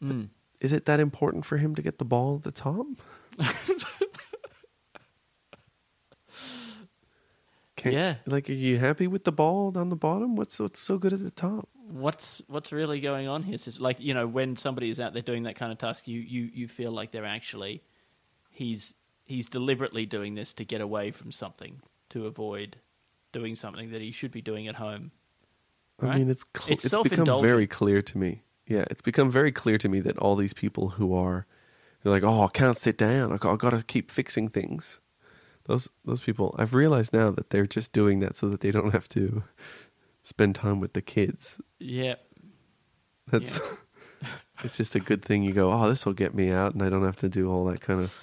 [0.03, 0.29] Mm.
[0.59, 2.85] Is it that important for him to get the ball at the top?
[7.75, 8.15] Can't- Yeah.
[8.25, 10.35] Like, are you happy with the ball down the bottom?
[10.35, 11.67] What's what's so good at the top?
[11.91, 13.57] What's what's really going on here?
[13.57, 16.19] Sis- Like you know, when somebody is out there doing that kind of task, you
[16.19, 17.83] you you feel like they're actually
[18.49, 18.93] he's
[19.25, 22.77] he's deliberately doing this to get away from something, to avoid
[23.31, 25.11] doing something that he should be doing at home.
[26.01, 28.41] I mean, it's cl- It's it's, become very clear to me.
[28.67, 31.45] Yeah, it's become very clear to me that all these people who are
[32.01, 33.31] they're like, oh, I can't sit down.
[33.31, 34.99] I got, I got to keep fixing things.
[35.65, 38.91] Those those people, I've realized now that they're just doing that so that they don't
[38.91, 39.43] have to
[40.23, 41.59] spend time with the kids.
[41.79, 42.15] Yeah,
[43.27, 43.59] That's
[44.63, 45.43] it's just a good thing.
[45.43, 47.65] You go, oh, this will get me out, and I don't have to do all
[47.65, 48.15] that kind of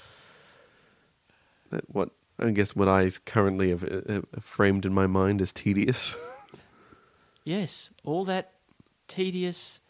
[1.70, 1.84] that.
[1.88, 6.16] What I guess what I currently have, uh, have framed in my mind as tedious.
[7.44, 8.53] Yes, all that
[9.07, 9.80] tedious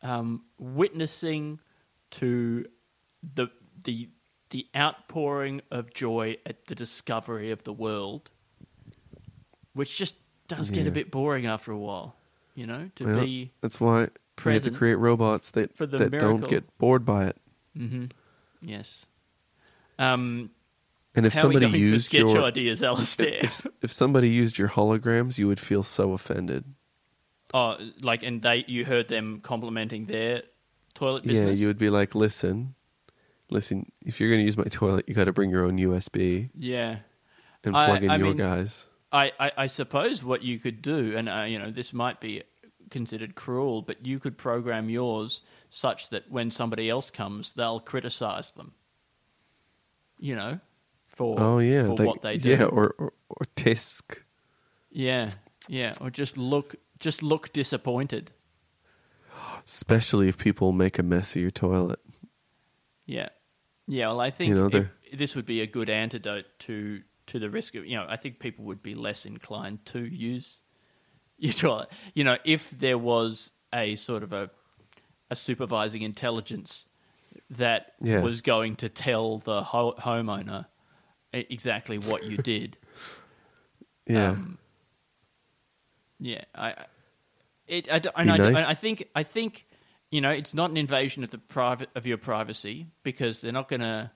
[0.00, 1.58] um, witnessing
[2.12, 2.66] to
[3.34, 3.48] the
[3.82, 4.08] the
[4.50, 8.30] the outpouring of joy at the discovery of the world,
[9.72, 10.14] which just
[10.58, 12.14] does get a bit boring after a while.
[12.54, 14.08] You know, to Well, be that's why
[14.44, 17.36] we have to create robots that that don't get bored by it.
[17.76, 18.06] hmm
[18.60, 19.06] yes.
[19.98, 20.50] Um,
[21.14, 23.40] And if somebody are we going used sketch your ideas, Alistair?
[23.42, 26.64] if, if somebody used your holograms, you would feel so offended.
[27.54, 30.42] oh, like, and they you heard them complimenting their
[30.94, 31.58] toilet business.
[31.58, 32.74] Yeah, you would be like, listen,
[33.50, 33.90] listen.
[34.04, 36.96] If you're going to use my toilet, you got to bring your own USB Yeah.
[37.64, 38.86] and I- plug in I your mean- guys.
[39.12, 42.42] I, I, I suppose what you could do, and uh, you know, this might be
[42.90, 48.50] considered cruel, but you could program yours such that when somebody else comes, they'll criticize
[48.52, 48.72] them.
[50.18, 50.60] You know,
[51.08, 52.50] for Oh yeah, for like- what they do.
[52.50, 54.18] Yeah, or or, or tisk.
[54.90, 55.30] yeah,
[55.68, 58.30] yeah, or just look just look disappointed.
[59.64, 62.00] Especially if people make a mess of your toilet.
[63.06, 63.28] Yeah,
[63.86, 64.08] yeah.
[64.08, 67.74] Well, I think You know, this would be a good antidote to to the risk
[67.74, 68.06] of you know.
[68.08, 70.62] I think people would be less inclined to use
[71.38, 71.88] your toilet.
[72.14, 74.50] You know, if there was a sort of a
[75.30, 76.86] a supervising intelligence
[77.50, 78.20] that Yeah.
[78.22, 80.66] was going to tell the ho- homeowner
[81.32, 82.76] exactly what you did.
[84.06, 84.30] Yeah.
[84.30, 84.58] Um,
[86.18, 86.86] yeah, I, I-
[87.68, 88.56] it, I, I, nice.
[88.56, 89.64] I think, I think,
[90.10, 93.68] you know, it's not an invasion of the private of your privacy because they're not
[93.68, 94.10] going to,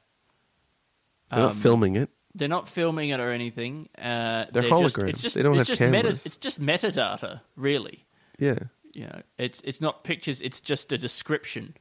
[1.30, 2.10] They're not um, filming it.
[2.34, 3.88] They're not filming it or anything.
[3.96, 5.08] Uh, They're just, holograms.
[5.10, 6.26] it's just, They don't it's have just Meta, cameras.
[6.26, 8.04] it's just metadata, really.
[8.38, 8.58] Yeah.
[8.94, 10.40] You know, it's it's not pictures.
[10.42, 11.74] It's just a description.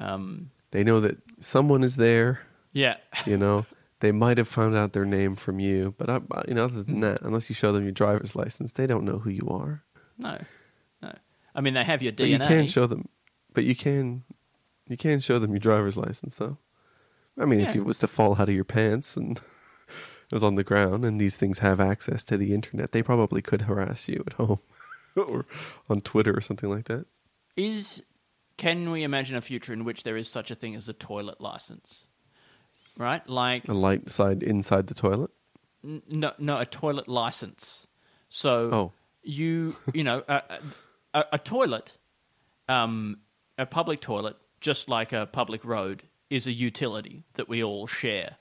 [0.00, 2.40] Um, They know that someone is there.
[2.72, 2.96] yeah,
[3.26, 3.66] You know,
[4.00, 6.90] they might have found out their name from you, but I, you know, other Hmm.
[6.92, 9.82] than that, unless you show them your driver's license, they don't know who you are.
[10.18, 10.38] no,
[11.02, 11.12] no.
[11.54, 12.32] I mean, they have your But DNA.
[12.32, 13.08] you can show them.
[13.54, 14.22] But you can,
[14.86, 16.58] you can show them your driver's license, though.
[17.40, 19.40] I mean, if it was to fall out of your pants and
[20.30, 23.40] it was on the ground, and these things have access to the internet, they probably
[23.42, 24.60] could harass you at home
[25.16, 25.46] or
[25.88, 27.06] on Twitter or something like that.
[27.56, 28.02] Is
[28.56, 31.40] can we imagine a future in which there is such a thing as a toilet
[31.40, 32.06] license?
[32.96, 33.26] Right?
[33.28, 35.30] Like A light side inside the toilet.
[35.84, 37.86] n- no no a toilet license.
[38.28, 38.92] So Oh.
[39.22, 40.42] you you know a,
[41.14, 41.96] a, a toilet
[42.68, 43.18] um
[43.56, 48.36] a public toilet just like a public road is a utility that we all share.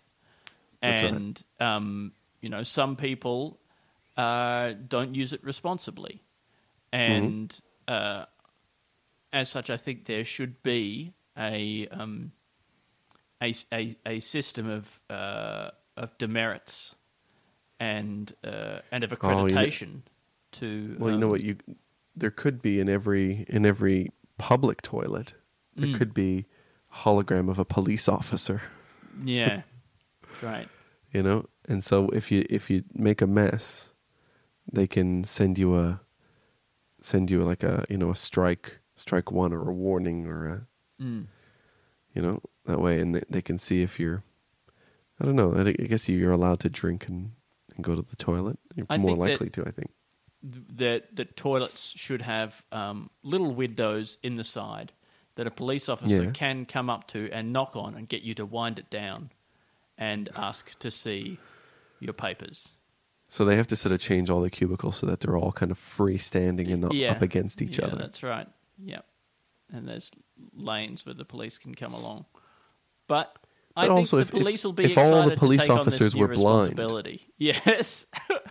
[0.82, 1.12] That's right.
[1.14, 2.12] and um
[2.42, 3.60] you know some people
[4.16, 6.22] uh don't use it responsibly.
[6.94, 7.58] And
[7.88, 8.26] uh
[9.34, 12.32] as such, I think there should be a um,
[13.42, 16.96] a, a, a system of uh, of demerits
[17.80, 20.02] and uh, and of Oh, you know- accreditation
[20.54, 20.96] to.
[20.98, 21.58] Well, you know um, what you
[22.16, 25.34] there could be in every in every public toilet.
[25.76, 25.98] There Mm.
[25.98, 26.46] could be
[26.92, 28.62] a hologram of a police officer,
[29.24, 29.62] Yeah,
[30.42, 30.68] right.
[31.12, 31.46] you know?
[31.68, 33.94] And so if you if you make a mess,
[34.72, 36.02] they can send you a
[37.02, 40.68] send you like a, you know, a strike strike one or a warning or a
[41.02, 41.28] Mm.
[42.16, 44.24] you know, that way and they, they can see if you're
[45.20, 45.54] I don't know.
[45.54, 47.32] I, I guess you're allowed to drink and,
[47.76, 48.58] and go to the toilet.
[48.76, 49.92] You're I more likely to, I think.
[50.44, 54.92] That that toilets should have um, little windows in the side
[55.36, 56.32] that a police officer Yeah.
[56.32, 59.30] can come up to and knock on and get you to wind it down
[59.98, 61.38] and ask to see
[62.00, 62.70] your papers.
[63.30, 65.72] So they have to sort of change all the cubicles so that they're all kind
[65.72, 67.12] of freestanding and not Yeah.
[67.12, 67.98] up against each Yeah, other.
[67.98, 68.48] That's right.
[68.84, 69.06] Yep.
[69.74, 70.12] And there's
[70.56, 72.26] lanes where the police can come along.
[73.08, 73.36] But,
[73.76, 75.78] I But think also the if- police will be if all the police to take
[75.78, 76.80] officers were blind.
[77.38, 78.06] Yes.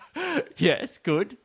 [0.58, 1.38] yes, good.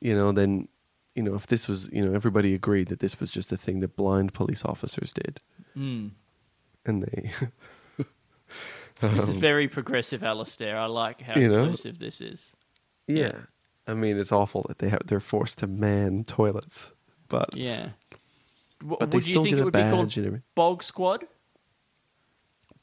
[0.00, 0.68] you know, then,
[1.14, 3.80] you know, if this was, you know, everybody agreed that this was just a thing
[3.80, 5.40] that blind police officers did,
[5.74, 6.10] Mm.
[6.84, 7.30] and they,
[9.00, 10.78] This is very progressive, Alistair.
[10.78, 11.58] I like how Um, You know?
[11.60, 12.52] inclusive this is.
[13.06, 13.40] yeah,
[13.86, 16.92] I mean, it's awful that they have they're forced to man toilets,
[17.28, 17.90] but Yeah.
[18.80, 20.42] W- but they would you think get it a would be badge called and everything.
[20.54, 21.24] Bog Squad?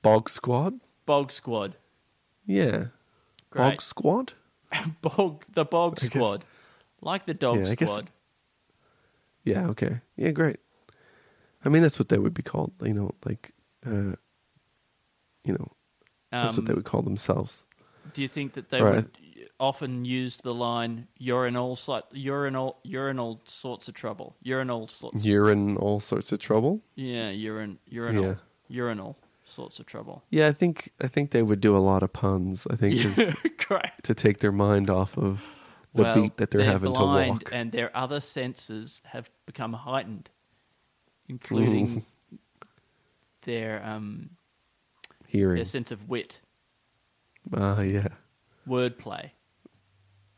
[0.01, 1.75] Bog Squad, Bog Squad.
[2.45, 2.87] yeah,
[3.49, 3.71] Great.
[3.71, 4.33] Bog Squad,
[5.01, 6.45] Bog the Bog guess- Squad.
[7.01, 8.09] Like the Dog Yeah, I guess- Squad.
[9.43, 10.57] yeah, okay, yeah, great.
[11.65, 13.51] I mean, that's what they would be called, you know, like,
[13.85, 14.15] uh,
[15.45, 15.71] you know,
[16.33, 17.63] that's what they Um, would call themselves.
[18.13, 18.95] Do you think that they Right.
[18.95, 19.17] would
[19.59, 23.87] often use the line "You're in all si- you're in all you're in all sorts
[23.87, 24.35] of trouble.
[24.41, 25.23] You're in all sorts.
[25.25, 26.81] You're in all sorts of trouble.
[26.95, 28.27] Yeah, you're in you're in Yeah.
[28.29, 28.35] all
[28.67, 29.15] you're in all
[29.45, 30.23] sorts of trouble.
[30.31, 32.67] Yeah, I think I think they would do a lot of puns.
[32.69, 32.95] I think
[33.59, 34.03] correct.
[34.05, 35.45] to take their mind off of
[35.93, 37.53] the well, beat that they're, having blind to walk.
[37.53, 40.29] and their other senses have become heightened,
[41.29, 42.03] including
[43.43, 44.31] their um
[45.33, 45.55] Hearing.
[45.55, 46.39] their sense of wit,
[47.53, 48.07] Ah, yeah,
[48.67, 49.31] wordplay.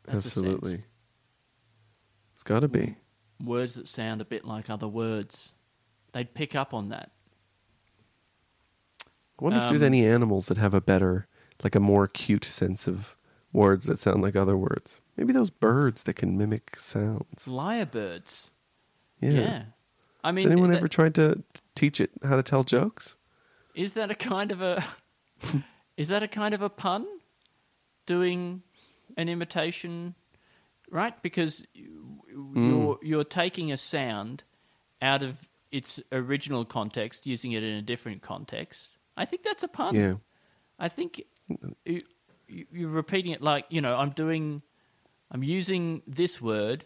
[0.04, 0.84] That's absolutely.
[2.34, 2.96] It's got to be.
[3.44, 5.52] Words that sound a bit like other words.
[6.12, 7.10] They'd pick up on that.
[9.38, 11.28] I wonder if there's Um, any animals that have a better,
[11.62, 13.16] like a more acute sense of
[13.52, 15.00] words that sound like other words.
[15.16, 17.46] Maybe those birds that can mimic sounds.
[17.46, 18.50] Lyrebirds.
[19.20, 19.30] Yeah.
[19.30, 19.64] Yeah.
[20.24, 23.16] I mean, Has anyone that- ever tried to t- teach it how to tell jokes?
[23.76, 24.84] Is that a kind of a
[25.96, 27.06] is that a kind of a pun?
[28.06, 28.62] Doing
[29.16, 30.14] an imitation,
[30.90, 31.20] right?
[31.22, 31.64] Because
[32.34, 32.68] Hmm.
[32.68, 34.44] you're you're taking a sound
[35.02, 38.96] out of its original context, using it in a different context.
[39.16, 39.94] I think that's a pun.
[39.94, 40.14] Yeah.
[40.78, 41.22] I think
[41.84, 42.00] you,
[42.48, 44.62] you- you're repeating it like you know I'm doing,
[45.32, 46.84] I'm using this word,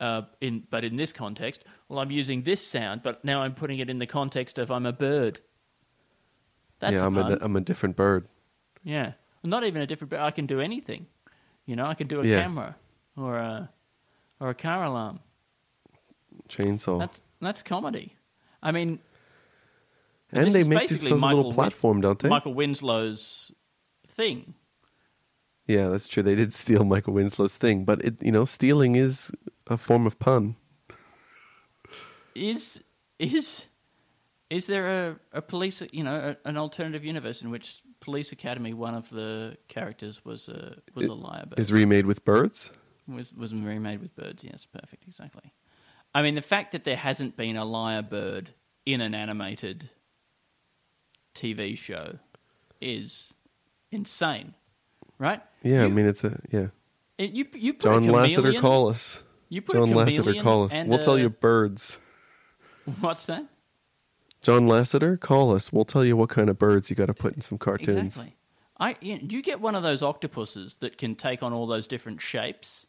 [0.00, 1.62] uh, in but in this context.
[1.88, 4.86] Well, I'm using this sound, but now I'm putting it in the context of I'm
[4.86, 5.38] a bird.
[6.82, 8.26] That's yeah, a I'm a, I'm a different bird.
[8.82, 9.12] yeah,
[9.44, 10.18] not even a different bird.
[10.20, 11.06] I can do anything.
[11.64, 12.42] You know, I can do a Yeah.
[12.42, 12.74] camera
[13.16, 13.70] or a
[14.40, 15.20] or a car alarm.
[16.48, 16.98] Chainsaw.
[16.98, 18.16] That's that's comedy.
[18.60, 18.98] I mean,
[20.32, 22.28] and they make basically themselves a Michael little platform, don't they?
[22.28, 23.52] Michael Winslow's
[24.08, 24.54] thing.
[25.68, 26.24] Yeah, that's true.
[26.24, 29.30] They did steal Michael Winslow's thing, but it, you know, stealing is
[29.68, 30.56] a form of pun.
[32.34, 32.82] is
[33.20, 33.66] is
[34.52, 34.86] is there
[35.32, 39.08] a, a police you know a, an alternative universe in which police academy one of
[39.10, 42.72] the characters was a was a liar Is remade with birds?
[43.08, 45.52] was was remade with birds yes perfect exactly
[46.14, 48.46] i mean the fact that there hasn't been a lyrebird
[48.86, 49.88] in an animated
[51.34, 52.18] tv show
[52.80, 53.32] is
[53.90, 54.54] insane
[55.18, 56.68] right Yeah, I mean it's a yeah.
[57.18, 59.22] it- you you put John a Lasseter, call us.
[59.48, 60.72] you put John a Lasseter, call us.
[60.86, 61.98] We'll tell you birds.
[63.00, 63.44] what's that
[64.42, 65.72] John Lasseter, call us.
[65.72, 68.16] We'll tell you what kind of birds you got to put in some cartoons.
[68.16, 68.36] Exactly.
[68.78, 72.20] I you, you get one of those octopuses that can take on all those different
[72.20, 72.86] shapes.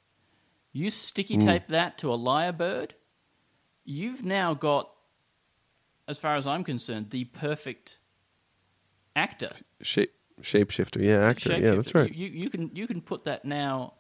[0.72, 1.46] You sticky Hmm.
[1.46, 2.92] tape that to a lyrebird.
[3.86, 4.90] You've now got,
[6.08, 8.00] as far as I'm concerned, the perfect
[9.16, 9.52] actor.
[9.82, 12.12] Shape shapeshifter, yeah, actor, yeah, that's right.
[12.14, 13.94] You, you can you can put that now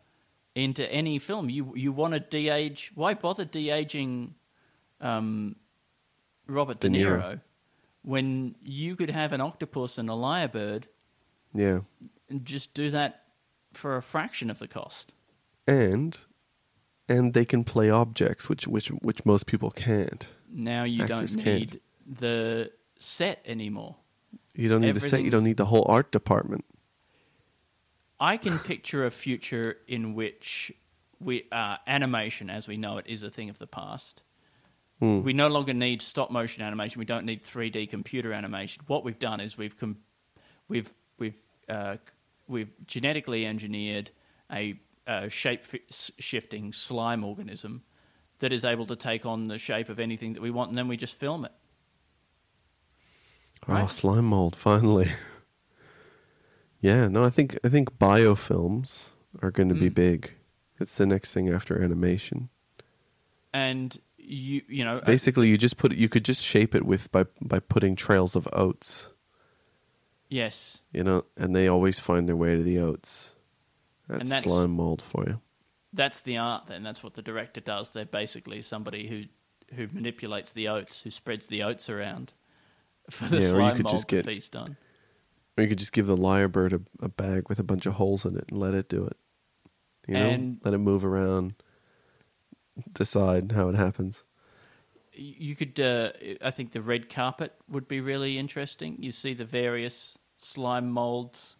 [0.55, 1.49] into any film.
[1.49, 2.91] You you want to de-age?
[2.95, 4.33] Why bother de-aging
[4.99, 5.55] um,
[6.47, 7.41] Robert De De Niro, Niro.
[8.01, 10.83] when you could have an octopus and a lyrebird
[11.53, 11.79] Yeah,
[12.29, 13.23] and just do that
[13.73, 15.13] for a fraction of the cost.
[15.67, 16.19] and
[17.09, 20.27] and they can play objects, which which which most people can't.
[20.49, 21.59] Now you Actors don't can't.
[21.59, 23.95] need the set anymore.
[24.55, 25.23] You don't need the set.
[25.23, 26.63] You don't need the whole art department.
[28.19, 30.71] I can picture a future in which
[31.19, 34.23] we uh, animation, as we know it, is a thing of the past.
[34.99, 35.23] Hmm.
[35.23, 36.99] We no longer need stop motion animation.
[36.99, 38.83] We don't need 3D computer animation.
[38.87, 39.97] What we've done is we've com-
[40.67, 41.97] we've we've uh,
[42.47, 44.11] we've genetically engineered
[44.51, 47.81] a, a shape shifting slime organism
[48.39, 50.87] that is able to take on the shape of anything that we want, and then
[50.87, 51.51] we just film it.
[53.67, 54.55] Oh, slime mold!
[54.57, 55.11] Finally.
[56.81, 59.09] yeah, no, I think I think biofilms
[59.41, 59.93] are going to be Mm.
[59.95, 60.33] big.
[60.79, 62.49] It's the next thing after animation.
[63.53, 67.25] And you you know Basically, you just put you could just shape it with by
[67.41, 69.09] by putting trails of oats.
[70.29, 73.35] yes, You know, and they always find their way to the oats.
[74.07, 75.41] That's, And that's- slime mold for you.
[75.95, 80.51] that's the art then that's what the director does they're basically somebody who who manipulates
[80.51, 82.33] the oats who spreads the oats around
[83.11, 84.75] for the Yeah, or you slime could mold just to get- feast on
[85.55, 88.25] Or you could just give the lyrebird a, a bag with a bunch of holes
[88.25, 89.17] in it and let it do it.
[90.07, 91.53] You know, And- let it move around,
[92.93, 94.23] decide how it happens.
[95.15, 96.11] You could uh,
[96.41, 101.55] i think the red carpet would be really interesting you see the various slime molds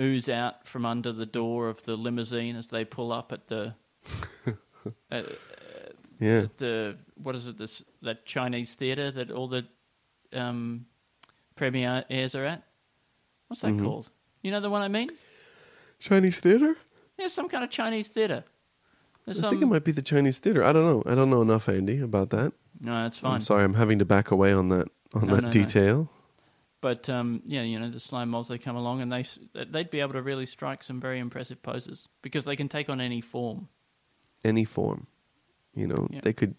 [0.00, 3.72] ooze out from under the door of the limousine as they pull up at the
[5.12, 5.22] uh,
[6.18, 9.64] Yeah, the what is it this that chinese theater that all the
[10.32, 10.86] um,
[11.60, 12.64] airs are at
[13.46, 13.76] what's Mm-hmm.
[13.78, 14.10] that called
[14.42, 15.10] you know the one i mean
[16.00, 16.76] Chinese theater.
[17.16, 18.44] There's some kind of Chinese theater.
[19.28, 19.50] There's I some...
[19.50, 20.64] think it might be the Chinese theater.
[20.64, 21.02] I don't know.
[21.10, 22.52] I don't know enough, Andy, about that.
[22.80, 23.34] No, that's fine.
[23.34, 23.64] I'm sorry.
[23.64, 25.50] I'm having to back away on that on No, that no, no.
[25.52, 26.10] detail.
[26.80, 29.90] But um, yeah, you know the slime molds they come along and they s- they'd
[29.90, 33.20] be able to really strike some very impressive poses because they can take on any
[33.20, 33.68] form.
[34.44, 35.08] Any form,
[35.74, 36.20] you know, Yeah.
[36.22, 36.54] they could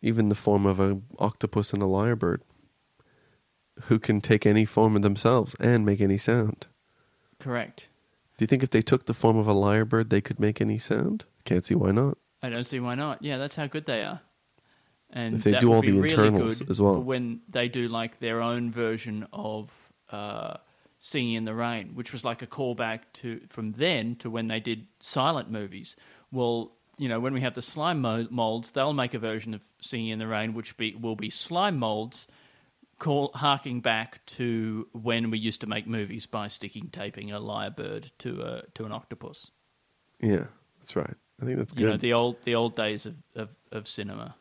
[0.00, 2.40] even the form of an octopus and a lyrebird,
[3.84, 6.66] who can take any form of themselves and make any sound.
[7.38, 7.88] Correct.
[8.38, 10.78] Do you think if they took the form of a lyrebird, they could make any
[10.78, 11.26] sound?
[11.44, 12.18] Can't see why not.
[12.42, 13.22] I don't see why not.
[13.22, 14.20] Yeah, that's how good they are.
[15.10, 16.94] And If they do all the really internals good as well.
[16.94, 19.70] for when they do like their own version of
[20.10, 20.56] uh,
[21.00, 24.60] Singing in the Rain, which was like a callback to from then to when they
[24.60, 25.96] did silent movies.
[26.30, 30.08] Well, you know, when we have the slime molds, they'll make a version of Singing
[30.10, 32.26] in the Rain, which be will be slime molds,
[32.98, 38.10] call harking back to when we used to make movies by sticking taping a lyrebird
[38.18, 39.50] to a to an octopus.
[40.20, 40.44] Yeah,
[40.78, 41.14] that's right.
[41.40, 41.80] I think that's good.
[41.80, 44.34] You know, the old the old days of, of, of cinema,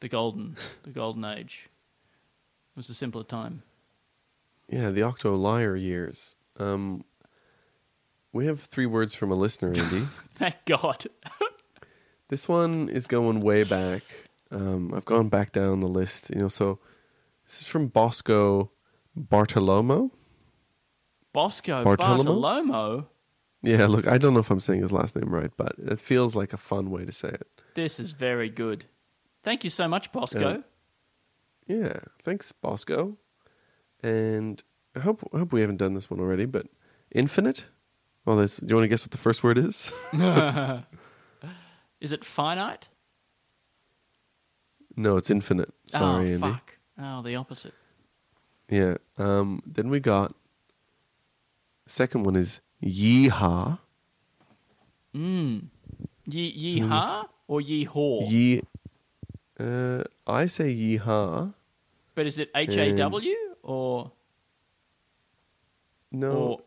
[0.00, 1.68] the golden the golden age.
[2.74, 3.62] It was a simpler time.
[4.68, 6.34] yeah, the Octo Liar years.
[6.58, 7.04] Um,
[8.32, 10.06] we have three words from a listener, Andy.
[10.34, 11.06] Thank God.
[12.28, 14.02] This one is going way back.
[14.50, 16.48] Um, I've gone back down the list, you know.
[16.48, 16.78] So
[17.44, 18.70] this is from Bosco
[19.16, 20.10] Bartolomo.
[21.34, 22.40] Bosco Bartolomeo?
[22.40, 23.06] Bartolomo.
[23.64, 26.36] Yeah, look, I don't know if I'm saying his last name right, but it feels
[26.36, 27.48] like a fun way to say it.
[27.74, 28.84] This is very good.
[29.42, 30.62] Thank you so much, Bosco.
[31.66, 31.76] Yeah.
[31.76, 33.16] Yeah, thanks, Bosco.
[34.02, 34.62] And
[34.94, 36.66] I hope I hope we haven't done this one already, but
[37.10, 37.66] infinite.
[38.26, 39.92] Well, this, do you want to guess what the first word is?
[42.00, 42.88] Is it finite?
[44.96, 45.72] no, it's infinite.
[45.88, 46.38] Sorry, oh, Andy.
[46.38, 46.76] fuck.
[46.98, 47.74] Oh, the opposite.
[48.68, 48.96] Yeah.
[49.18, 50.34] Um, then we got.
[51.86, 53.78] Second one is yeehaw.
[55.14, 55.68] Mm.
[56.26, 58.30] Ye yeehaw or yeehaw?
[58.30, 58.60] Ye.
[59.58, 61.54] Uh, I say yeehaw.
[62.14, 64.12] but is it H A W or
[66.12, 66.58] No.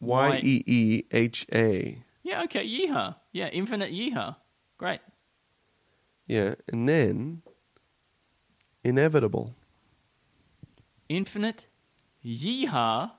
[0.00, 1.98] Y e e h a.
[2.22, 3.16] Yeah, okay, yeehaw.
[3.32, 4.36] Yeah, infinite yeehaw.
[4.76, 5.00] Great.
[6.26, 7.42] Yeah, and then
[8.84, 9.54] inevitable.
[11.08, 11.66] Infinite
[12.24, 13.12] yeehaw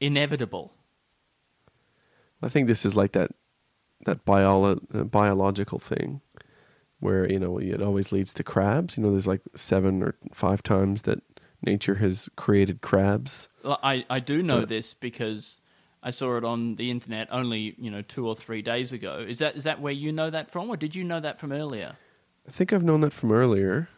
[0.00, 0.72] inevitable.
[2.44, 3.30] I think this is like that
[4.06, 6.20] that biolo- uh, biological thing
[7.00, 8.96] where you know it always leads to crabs.
[8.96, 11.20] You know, there's like seven or five times that
[11.62, 13.48] nature has created crabs.
[13.64, 14.66] Well, I, I do know Yeah.
[14.66, 15.60] this because
[16.02, 19.24] I saw it on the internet only, you know, two or three days ago.
[19.26, 21.52] Is that is that where you know that from, or did you know that from
[21.52, 21.96] earlier?
[22.46, 23.88] I think I've known that from earlier.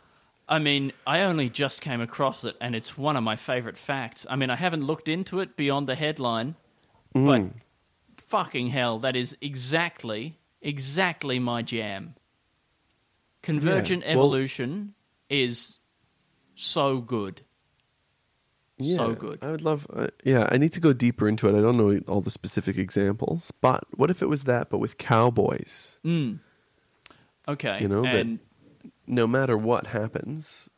[0.49, 4.25] I mean, I only just came across it, and it's one of my favorite facts.
[4.31, 6.55] I mean, I haven't looked into it beyond the headline,
[7.13, 7.51] but Mm.
[8.37, 12.15] Fucking hell, that is exactly, exactly my jam.
[13.43, 14.95] Convergent Yeah, well- evolution
[15.31, 15.79] is
[16.55, 17.43] so good.
[18.85, 19.39] So good.
[19.41, 19.87] I would love.
[19.91, 21.57] Uh, yeah, I need to go deeper into it.
[21.59, 24.99] I don't know all the specific examples, but what if it was that, but with
[24.99, 25.97] cowboys?
[26.05, 26.41] Mm.
[27.49, 27.79] Okay.
[27.81, 28.39] You know, that-
[29.07, 30.69] No matter what happens,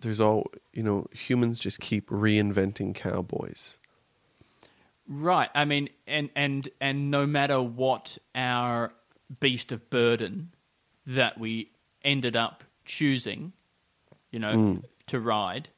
[0.00, 1.06] there's all you know.
[1.12, 3.78] Humans just keep reinventing cowboys.
[5.12, 5.50] Right.
[5.56, 8.92] I mean, and and and no matter what our
[9.40, 10.52] beast of burden
[11.06, 11.72] that we
[12.04, 13.52] ended up choosing,
[14.30, 14.76] you know, hmm.
[15.08, 15.68] to ride,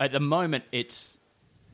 [0.00, 1.16] at the moment it's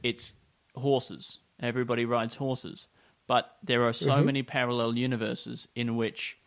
[0.02, 0.36] it's
[0.76, 1.38] horses.
[1.60, 2.88] Everybody rides horses,
[3.26, 4.26] but there are so mm-hmm.
[4.26, 6.38] many parallel universes in which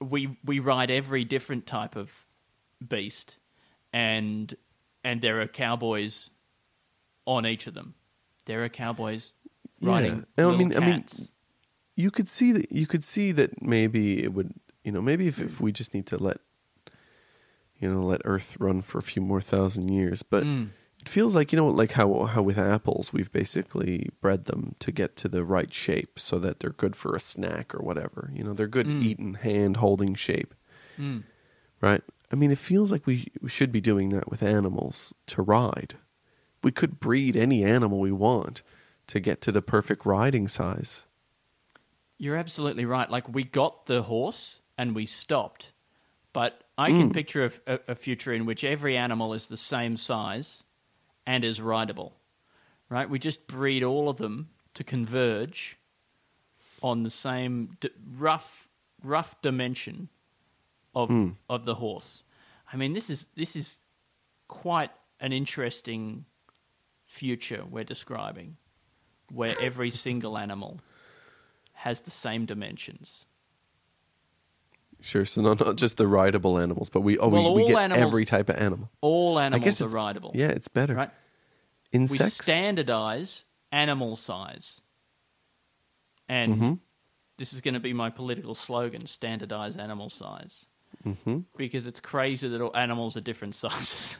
[0.00, 2.24] we we ride every different type of
[2.88, 3.36] beast,
[3.92, 4.54] and
[5.04, 6.30] and there are cowboys
[7.26, 7.94] on each of them.
[8.46, 9.32] There are cowboys
[9.80, 9.90] Yeah.
[9.90, 11.04] riding And I mean- I mean,
[11.96, 14.52] you could see that you could see that maybe it would
[14.84, 16.38] you know maybe if, if we just need to let
[17.78, 20.68] you know let earth run for a few more thousand years but Mm.
[21.02, 24.92] it feels like you know like how how with apples we've basically bred them to
[24.92, 28.42] get to the right shape so that they're good for a snack or whatever you
[28.44, 29.02] know they're good Mm.
[29.02, 30.54] eaten hand holding shape
[30.98, 31.24] Mm.
[31.80, 35.42] right i mean it feels like we, we should be doing that with animals to
[35.42, 35.96] ride
[36.66, 38.60] we could breed any animal we want
[39.06, 41.06] to get to the perfect riding size
[42.18, 43.08] You're absolutely right.
[43.08, 45.70] Like we got the horse and we stopped,
[46.32, 47.12] but I can hmm.
[47.12, 50.64] picture a, a, a future in which every animal is the same size
[51.24, 52.16] and is rideable.
[52.88, 53.08] Right?
[53.08, 55.78] We just breed all of them to converge
[56.82, 58.66] on the same d- rough
[59.04, 60.08] rough dimension
[60.96, 61.28] of hmm.
[61.48, 62.24] of the horse.
[62.72, 63.78] I mean, this is this is
[64.48, 64.90] quite
[65.20, 66.24] an interesting
[67.16, 68.56] future we're describing,
[69.32, 70.80] where every single animal
[71.72, 73.26] has the same dimensions.
[75.00, 75.24] Sure.
[75.24, 78.02] So not not just the rideable animals, but we oh Well, we, we get animals-
[78.06, 78.90] every type of animal.
[79.00, 80.32] All I animals guess are rideable.
[80.34, 80.94] Yeah, it's better.
[80.94, 81.10] Right?
[81.92, 82.38] Insects.
[82.38, 84.80] we standardize animal size.
[86.28, 86.72] And Mm-hmm.
[87.38, 90.66] this is going to be my political slogan standardize animal size.
[91.04, 91.40] Mm-hmm.
[91.56, 94.18] Because it's crazy that all animals are different sizes.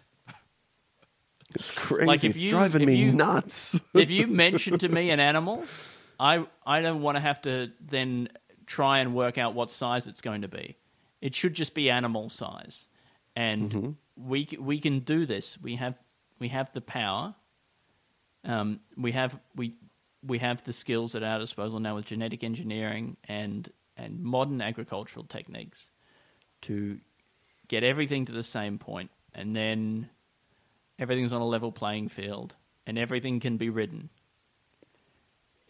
[1.57, 2.07] It's crazy.
[2.07, 3.79] Like, if it's you- driving me you- nuts.
[3.95, 5.65] if you mention to me an animal,
[6.21, 8.29] I I don't want to have to then
[8.67, 10.77] try and work out what size it's going to be.
[11.21, 12.89] It should just be animal size,
[13.35, 14.29] and Mm-hmm.
[14.29, 15.59] we we can do this.
[15.61, 15.95] We have
[16.39, 17.35] we have the power.
[18.45, 19.75] Um, we have we
[20.23, 25.25] we have the skills at our disposal now with genetic engineering and and modern agricultural
[25.27, 25.91] techniques
[26.63, 26.99] to
[27.69, 30.09] get everything to the same point, and then
[30.99, 32.55] everything's on a level playing field,
[32.87, 34.11] and everything can be ridden.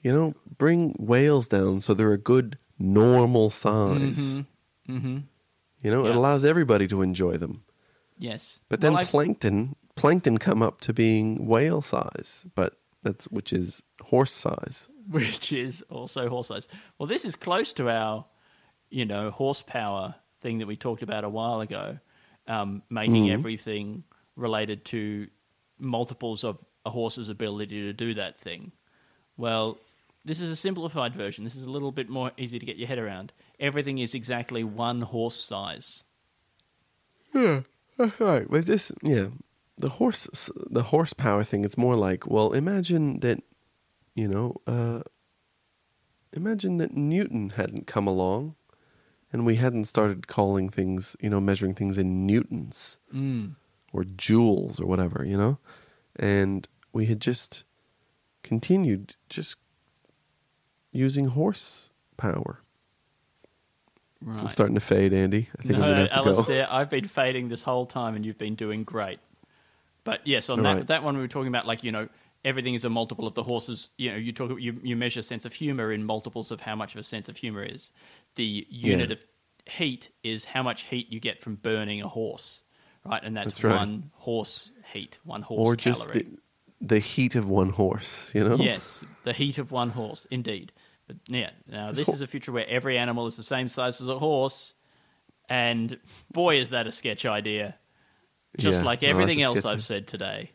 [0.02, 4.42] you know, bring whales down so they're a good normal size.
[4.88, 5.18] Mm-hmm.
[5.82, 7.64] You know, it allows everybody to enjoy them.
[8.18, 13.52] Yes, But then Well, plankton, plankton come up to being whale size, but that's which
[13.52, 14.88] is horse size.
[15.10, 16.68] which is also horse size.
[16.98, 18.24] Well, this is close to our,
[18.90, 21.98] you know, horsepower thing that we talked about a while ago,
[22.46, 24.04] um, making everything
[24.36, 25.28] related to
[25.78, 28.72] multiples of a horse's ability to do that thing.
[29.36, 29.78] Well,
[30.24, 31.44] this is a simplified version.
[31.44, 33.32] This is a little bit more easy to get your head around.
[33.58, 36.04] Everything is exactly one horse size.
[37.98, 39.28] All right, but this, yeah,
[39.78, 41.64] the horse, the horsepower thing.
[41.64, 43.42] It's more like, well, imagine that,
[44.14, 45.02] you know, uh,
[46.32, 48.54] imagine that Newton hadn't come along,
[49.32, 52.98] and we hadn't started calling things, you know, measuring things in newtons
[53.96, 55.58] or joules or whatever, you know,
[56.16, 57.64] and we had just
[58.42, 59.56] continued just
[60.92, 62.60] using horsepower.
[64.22, 64.40] Right.
[64.40, 65.48] I'm starting to fade, Andy.
[65.58, 66.30] I think I'm gonna have to go.
[66.30, 69.18] Alistair, I've been fading this whole time, and you've been doing great.
[70.04, 70.86] But yes, on All that right.
[70.86, 72.08] that one we were talking about, like you know,
[72.44, 73.90] everything is a multiple of the horses.
[73.98, 76.94] You know, you talk you you measure sense of humor in multiples of how much
[76.94, 77.90] of a sense of humor is.
[78.36, 79.14] The unit Yeah.
[79.16, 79.26] of
[79.66, 82.62] heat is how much heat you get from burning a horse,
[83.08, 83.22] right?
[83.22, 83.76] And that's, That's right.
[83.76, 86.26] one horse heat, one horse or just the,
[86.80, 88.56] the heat of one horse, you know?
[88.56, 90.72] Yes, the heat of one horse, indeed.
[91.06, 94.08] But yeah, now this is a future where every animal is the same size as
[94.08, 94.74] a horse,
[95.48, 95.98] and
[96.32, 97.76] boy, is that a sketch idea.
[98.58, 100.50] Just Yeah, like everything a else I've said today.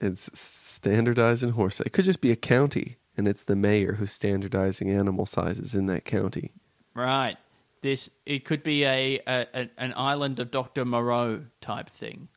[0.00, 1.80] It's standardizing in horse.
[1.80, 5.86] It could just be a county, and it's the mayor who's standardizing animal sizes in
[5.86, 6.52] that county.
[6.94, 7.36] Right.
[7.84, 12.28] This it could be a, a, an island of Doctor Moreau type thing,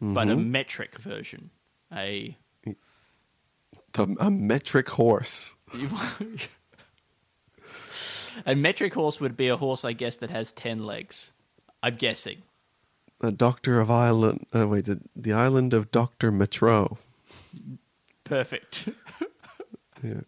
[0.00, 1.50] but a metric version.
[1.94, 2.36] A
[3.92, 5.54] The, a metric horse.
[8.44, 11.32] a metric horse would be a horse, I guess, that has ten legs.
[11.80, 12.42] I'm guessing.
[13.20, 14.44] A doctor of island.
[14.52, 16.98] Uh, wait, the, the island of Doctor Metro.
[18.24, 18.88] Perfect.
[20.04, 20.22] Yeah.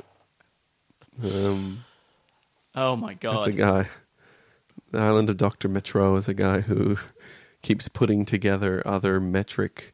[1.20, 1.84] Um,
[2.76, 3.38] oh my god.
[3.38, 3.88] that's a guy.
[4.94, 6.98] The island of Doctor Metro is a guy who
[7.62, 9.92] keeps putting together other metric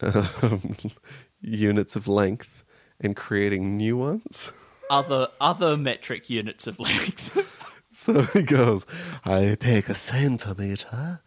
[0.00, 0.74] um,
[1.40, 2.64] units of length
[3.00, 4.50] and creating new ones.
[4.90, 7.38] other other metric units of length.
[7.92, 8.86] So he goes,
[9.24, 11.20] I take a centimeter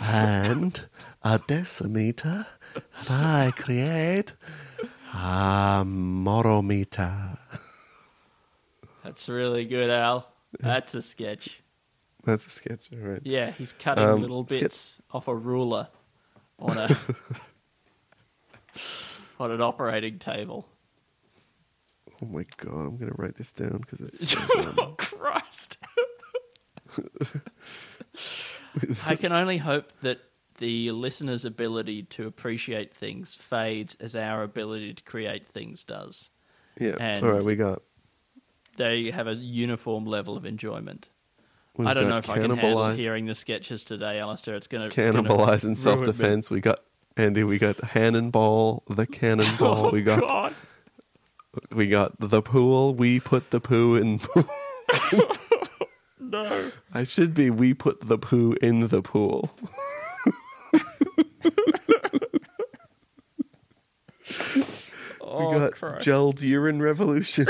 [0.00, 0.88] and
[1.22, 4.34] a decimeter, and I create
[5.14, 7.38] a morometer.
[9.02, 10.30] That's really good, Al.
[10.60, 11.60] That's a sketch.
[12.26, 13.22] That's a sketch, all right.
[13.24, 15.88] Yeah, he's cutting Um, little sketch- bits off a ruler
[16.58, 16.88] on a
[19.40, 20.68] on an operating table.
[22.22, 24.30] Oh my god, I'm gonna write this down because it's.
[24.32, 24.74] so dumb.
[24.78, 25.76] oh Christ!
[29.06, 30.20] I can only hope that
[30.58, 36.30] the listener's ability to appreciate things fades as our ability to create things does.
[36.80, 36.96] yeah.
[36.98, 37.82] And- all right, we got.
[38.78, 41.08] They have a uniform level of enjoyment.
[41.76, 44.54] We've I don't know if I can handle hearing the sketches today, Alistair.
[44.54, 46.50] It's going to Cannibalize in self defense.
[46.50, 46.80] We got
[47.16, 47.44] Andy.
[47.44, 49.86] We got Cannonball, the Cannonball.
[49.86, 50.54] Oh, we got God.
[51.74, 52.94] we got the pool.
[52.94, 54.20] We put the poo in.
[56.18, 56.72] No.
[56.92, 57.50] I should be.
[57.50, 59.50] We put the poo in the pool.
[65.20, 66.06] Oh, we got Christ.
[66.06, 67.46] gelled urine revolution.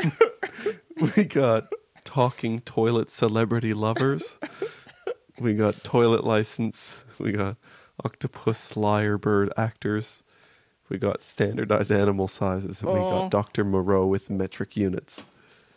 [1.16, 1.68] we got
[2.07, 4.39] talking toilet celebrity lovers.
[5.41, 7.05] we got toilet license.
[7.19, 7.57] We got
[8.03, 10.23] octopus lyrebird actors.
[10.89, 13.11] We got standardized animal sizes, and we Oh.
[13.11, 13.65] got Dr.
[13.65, 15.23] Moreau with metric units.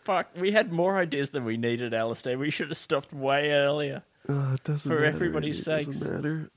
[0.05, 2.37] Fuck, we had more ideas than we needed, Alistair.
[2.37, 4.03] We should have stopped way earlier.
[4.27, 5.05] Oh, it doesn't For matter.
[5.15, 5.87] everybody's sakes.
[5.87, 6.51] doesn't matter.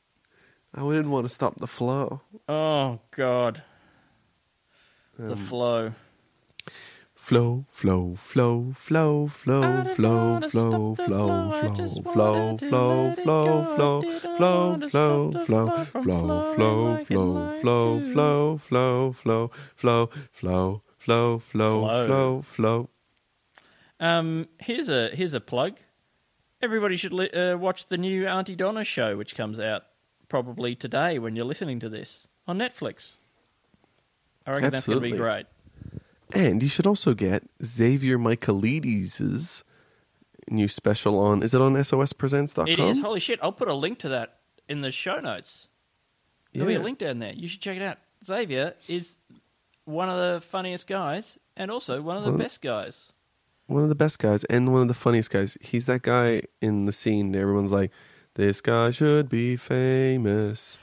[0.77, 2.21] Oh, I didn't want to stop the flow.
[2.49, 3.63] Oh, God.
[5.19, 5.93] the um, flow.
[7.23, 14.83] Flow, flow, flow, flow, flow, flow, flow, flow, flow, flow, flow, flow, flow, flow, flow,
[14.91, 22.07] flow, flow, flow flow, flow, flow, flow, flow, flow, flow, flow, flow, flow, flow, Flow.
[22.07, 22.89] flow, flow.
[24.01, 25.79] Um, here's a here's a plug.
[26.61, 29.85] Everybody should li- uh, watch the new Aunty Donna show, which comes out
[30.29, 33.19] probably today when you're listening to this on Netflix.
[34.45, 35.47] I reckon that's going to be great.
[36.35, 39.63] And you should also get Xavier Michelides'
[40.49, 41.43] new special on.
[41.43, 42.69] Is it on SOSpresents.com?
[42.69, 43.01] It is.
[43.01, 43.39] Holy shit!
[43.43, 45.69] I'll put a link to that in the show notes.
[46.53, 47.33] There'll be a link down there.
[47.33, 47.99] You should check it out.
[48.25, 49.19] Xavier is
[49.85, 53.13] one of the funniest guys, and also one of the Well- best guys.
[53.67, 55.57] one of the best guys and one of the funniest guys.
[55.63, 57.35] He's that guy in the scene.
[57.35, 57.91] Everyone's like,
[58.35, 60.79] "This guy should be famous."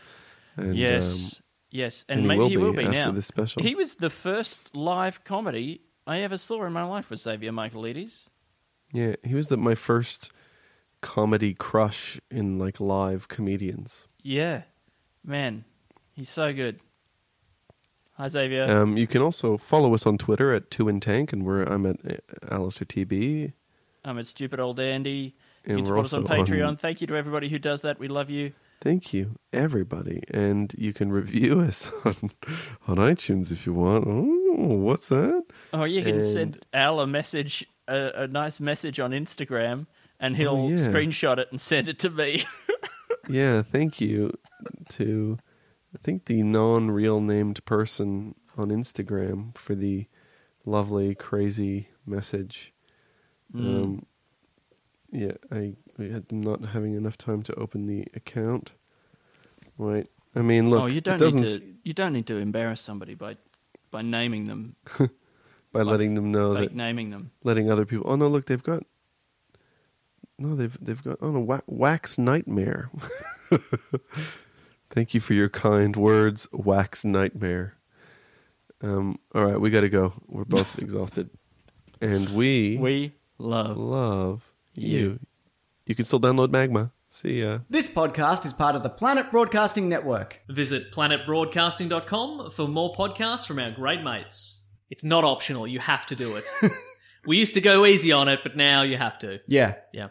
[0.57, 3.11] And, yes, um, yes, and, and he maybe will he will be be after now.
[3.11, 3.61] this special.
[3.63, 7.09] He was the first live comedy I ever saw in my life.
[7.09, 8.27] Was Xavier Michelides?
[8.93, 10.31] yeah, he was the, my first
[11.01, 14.07] comedy crush in like live comedians.
[14.23, 14.63] Yeah,
[15.23, 15.63] man,
[16.15, 16.79] he's so good.
[18.13, 18.65] Hi, Xavier.
[18.69, 21.85] Um, you can also follow us on Twitter at Two and Tank, and where I'm
[21.85, 22.15] at uh,
[22.53, 23.53] Alistair TB.
[24.03, 25.35] I'm at Stupid Old Andy.
[25.65, 26.67] You And can we're support us on Patreon.
[26.67, 27.99] on- Thank you to everybody who does that.
[27.99, 28.51] We love you.
[28.81, 32.15] Thank you, everybody, and you can review us on
[32.87, 34.05] on iTunes if you want.
[34.07, 35.43] Oh, what's that?
[35.73, 39.87] Oh, you can And- send Al a message, a, a nice message on Instagram,
[40.19, 40.77] and he'll Oh, yeah.
[40.77, 42.43] screenshot it and send it to me.
[43.27, 44.31] Yeah, thank you
[44.89, 45.37] to
[45.93, 50.07] I think the non-real named person on Instagram for the
[50.65, 52.73] lovely crazy message.
[53.53, 53.83] Mm.
[53.83, 54.05] Um,
[55.11, 58.71] yeah, I we had not having enough time to open the account.
[59.77, 60.07] Right.
[60.35, 61.73] I mean, look, oh, you don't doesn't need to.
[61.83, 63.37] You don't need to embarrass somebody by
[63.91, 64.75] by naming them,
[65.73, 67.31] by letting them know that naming them.
[67.43, 68.05] letting other people.
[68.09, 68.83] Oh no, look, they've got.
[70.37, 72.89] No, they've they've got oh no, wa- wax nightmare.
[74.89, 77.75] Thank you for your kind words, wax nightmare.
[78.81, 80.13] Um, all right, we got to go.
[80.27, 81.29] We're both exhausted,
[82.01, 83.77] and we We love.
[83.77, 84.87] love you.
[84.97, 85.19] you.
[85.89, 86.91] You can still download Magma.
[87.09, 87.59] See ya.
[87.67, 90.39] This podcast is part of the Planet Broadcasting Network.
[90.47, 94.69] Visit planetbroadcasting.com for more podcasts from our great mates.
[94.91, 96.47] It's not optional, you have to do it.
[97.25, 99.39] we used to go easy on it, but now you have to.
[99.47, 99.77] Yeah.
[99.91, 100.09] Yeah.